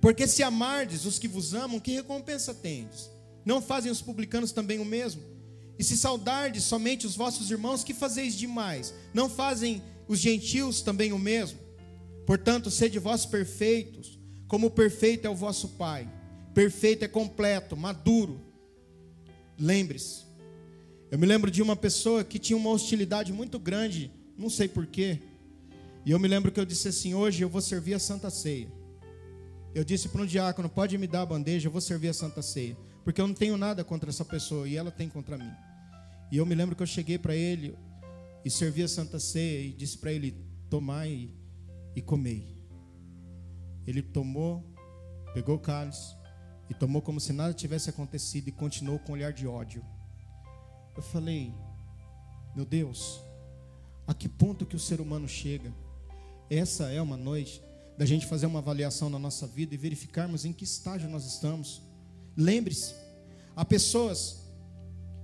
[0.00, 3.08] Porque se amardes os que vos amam, que recompensa tendes?
[3.44, 5.22] Não fazem os publicanos também o mesmo?
[5.78, 8.92] E se saudardes somente os vossos irmãos, que fazeis demais?
[9.14, 11.60] Não fazem os gentios também o mesmo?
[12.26, 16.12] Portanto, sede vós perfeitos, como perfeito é o vosso Pai.
[16.52, 18.40] Perfeito é completo, maduro.
[19.56, 20.24] Lembre-se.
[21.08, 24.10] Eu me lembro de uma pessoa que tinha uma hostilidade muito grande,
[24.40, 25.20] não sei porquê.
[26.04, 28.68] E eu me lembro que eu disse assim: hoje eu vou servir a Santa Ceia.
[29.74, 32.40] Eu disse para um diácono: pode me dar a bandeja, eu vou servir a Santa
[32.40, 32.76] Ceia.
[33.04, 35.52] Porque eu não tenho nada contra essa pessoa e ela tem contra mim.
[36.32, 37.76] E eu me lembro que eu cheguei para ele
[38.44, 40.34] e servi a Santa Ceia e disse para ele:
[40.70, 41.30] tomai
[41.94, 42.56] e, comei.
[43.86, 44.64] Ele tomou,
[45.34, 46.14] pegou o cálice
[46.70, 49.84] e tomou como se nada tivesse acontecido e continuou com um olhar de ódio.
[50.96, 51.52] Eu falei:
[52.54, 53.20] meu Deus,
[54.10, 55.72] a que ponto que o ser humano chega?
[56.50, 57.62] Essa é uma noite
[57.96, 61.80] da gente fazer uma avaliação na nossa vida e verificarmos em que estágio nós estamos.
[62.36, 62.92] Lembre-se,
[63.54, 64.40] há pessoas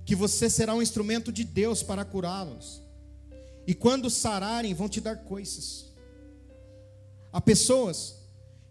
[0.05, 2.81] que você será um instrumento de Deus para curá-los.
[3.67, 5.87] E quando sararem, vão te dar coisas.
[7.33, 8.15] Há pessoas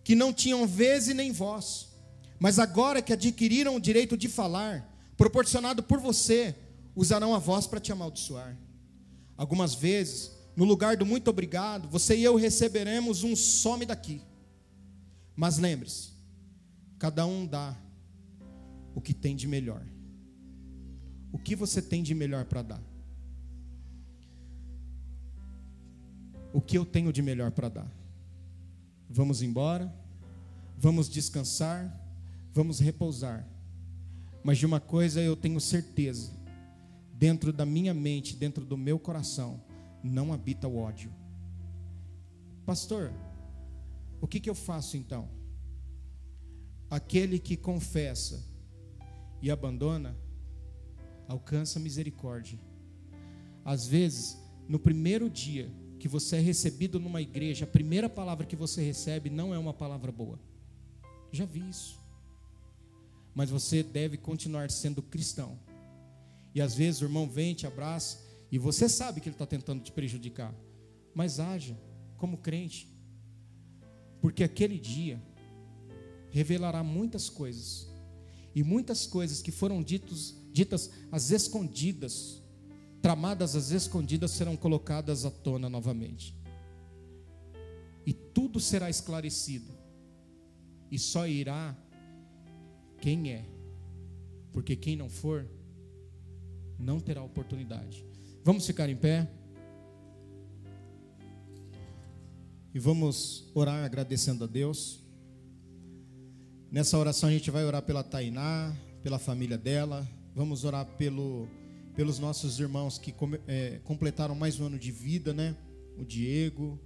[0.02, 1.88] que não tinham vez e nem voz,
[2.38, 6.54] mas agora que adquiriram o direito de falar, proporcionado por você,
[6.94, 8.56] usarão a voz para te amaldiçoar.
[9.36, 14.22] Algumas vezes no lugar do muito obrigado, você e eu receberemos um some daqui.
[15.36, 16.12] Mas lembre-se,
[16.98, 17.76] cada um dá
[18.94, 19.86] o que tem de melhor.
[21.30, 22.82] O que você tem de melhor para dar?
[26.54, 27.92] O que eu tenho de melhor para dar?
[29.10, 29.94] Vamos embora,
[30.78, 31.94] vamos descansar,
[32.54, 33.46] vamos repousar.
[34.42, 36.32] Mas de uma coisa eu tenho certeza,
[37.18, 39.60] dentro da minha mente, dentro do meu coração,
[40.02, 41.12] não habita o ódio.
[42.64, 43.12] Pastor,
[44.20, 45.28] o que, que eu faço então?
[46.90, 48.44] Aquele que confessa
[49.40, 50.16] e abandona,
[51.26, 52.58] alcança misericórdia.
[53.64, 54.38] Às vezes,
[54.68, 59.30] no primeiro dia que você é recebido numa igreja, a primeira palavra que você recebe
[59.30, 60.38] não é uma palavra boa.
[61.32, 61.98] Já vi isso.
[63.34, 65.58] Mas você deve continuar sendo cristão.
[66.56, 68.18] E às vezes o irmão vem, te abraça,
[68.50, 70.54] e você sabe que ele está tentando te prejudicar.
[71.14, 71.78] Mas haja
[72.16, 72.88] como crente.
[74.22, 75.20] Porque aquele dia
[76.30, 77.90] revelará muitas coisas.
[78.54, 82.42] E muitas coisas que foram ditos, ditas às escondidas,
[83.02, 86.34] tramadas às escondidas, serão colocadas à tona novamente.
[88.06, 89.74] E tudo será esclarecido.
[90.90, 91.76] E só irá
[92.98, 93.44] quem é.
[94.54, 95.46] Porque quem não for,
[96.78, 98.04] não terá oportunidade.
[98.44, 99.28] Vamos ficar em pé.
[102.74, 105.02] E vamos orar agradecendo a Deus.
[106.70, 110.06] Nessa oração a gente vai orar pela Tainá, pela família dela.
[110.34, 111.48] Vamos orar pelo,
[111.94, 113.14] pelos nossos irmãos que
[113.46, 115.56] é, completaram mais um ano de vida, né?
[115.96, 116.78] O Diego,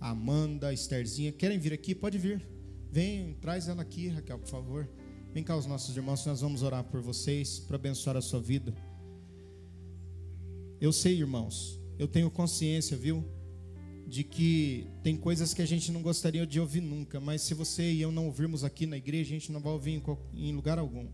[0.00, 1.32] a Amanda, a Estherzinha.
[1.32, 1.94] Querem vir aqui?
[1.94, 2.46] Pode vir.
[2.90, 4.88] Vem, traz ela aqui, Raquel, por favor.
[5.32, 8.72] Vem cá os nossos irmãos, nós vamos orar por vocês, para abençoar a sua vida.
[10.84, 13.24] Eu sei, irmãos, eu tenho consciência, viu?
[14.06, 17.90] De que tem coisas que a gente não gostaria de ouvir nunca, mas se você
[17.90, 20.02] e eu não ouvirmos aqui na igreja, a gente não vai ouvir
[20.34, 21.08] em lugar algum.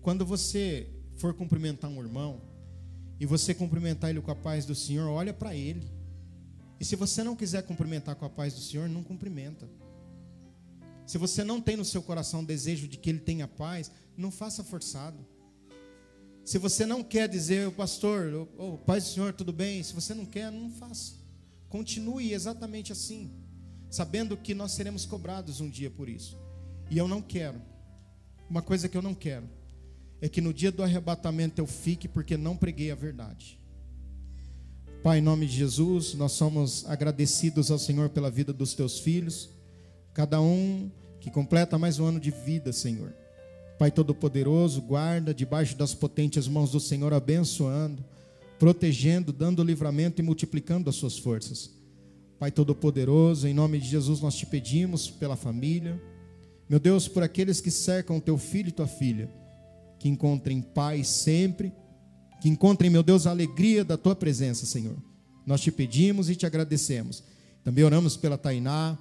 [0.00, 2.40] Quando você for cumprimentar um irmão,
[3.20, 5.86] e você cumprimentar ele com a paz do Senhor, olha para ele.
[6.80, 9.68] E se você não quiser cumprimentar com a paz do Senhor, não cumprimenta.
[11.04, 14.30] Se você não tem no seu coração o desejo de que ele tenha paz, não
[14.30, 15.18] faça forçado.
[16.44, 19.82] Se você não quer dizer, pastor, oh, paz do Senhor, tudo bem?
[19.82, 21.14] Se você não quer, não faça.
[21.70, 23.30] Continue exatamente assim,
[23.90, 26.38] sabendo que nós seremos cobrados um dia por isso.
[26.90, 27.60] E eu não quero.
[28.48, 29.48] Uma coisa que eu não quero
[30.20, 33.58] é que no dia do arrebatamento eu fique porque não preguei a verdade.
[35.02, 39.48] Pai, em nome de Jesus, nós somos agradecidos ao Senhor pela vida dos teus filhos,
[40.12, 40.90] cada um
[41.20, 43.23] que completa mais um ano de vida, Senhor.
[43.78, 48.04] Pai Todo-Poderoso, guarda debaixo das potentes mãos do Senhor, abençoando,
[48.58, 51.70] protegendo, dando livramento e multiplicando as suas forças.
[52.38, 56.00] Pai Todo-Poderoso, em nome de Jesus, nós te pedimos pela família,
[56.68, 59.28] meu Deus, por aqueles que cercam teu filho e tua filha
[60.04, 61.72] que encontrem paz sempre,
[62.42, 64.96] que encontrem, meu Deus, a alegria da tua presença, Senhor.
[65.46, 67.24] Nós te pedimos e te agradecemos.
[67.64, 68.98] Também oramos pela Tainá,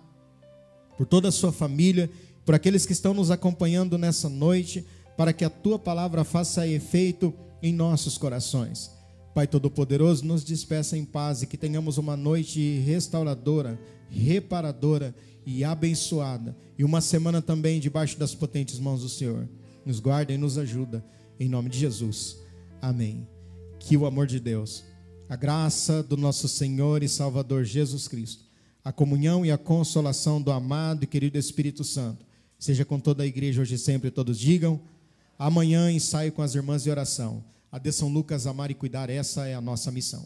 [0.98, 2.10] por toda a sua família,
[2.46, 4.86] por aqueles que estão nos acompanhando nessa noite,
[5.18, 8.92] para que a tua palavra faça efeito em nossos corações.
[9.34, 13.80] Pai Todo-Poderoso, nos despeça em paz e que tenhamos uma noite restauradora,
[14.10, 15.16] reparadora
[15.46, 19.48] e abençoada, e uma semana também debaixo das potentes mãos do Senhor
[19.86, 21.04] nos guarda e nos ajuda.
[21.40, 22.38] Em nome de Jesus.
[22.82, 23.28] Amém.
[23.80, 24.84] Que o amor de Deus,
[25.28, 28.46] a graça do nosso Senhor e Salvador Jesus Cristo,
[28.84, 32.26] a comunhão e a consolação do amado e querido Espírito Santo,
[32.64, 34.10] seja com toda a igreja hoje e sempre.
[34.10, 34.80] Todos digam.
[35.38, 37.44] Amanhã ensaio com as irmãs de oração.
[37.70, 40.26] A de São Lucas, amar e cuidar, essa é a nossa missão.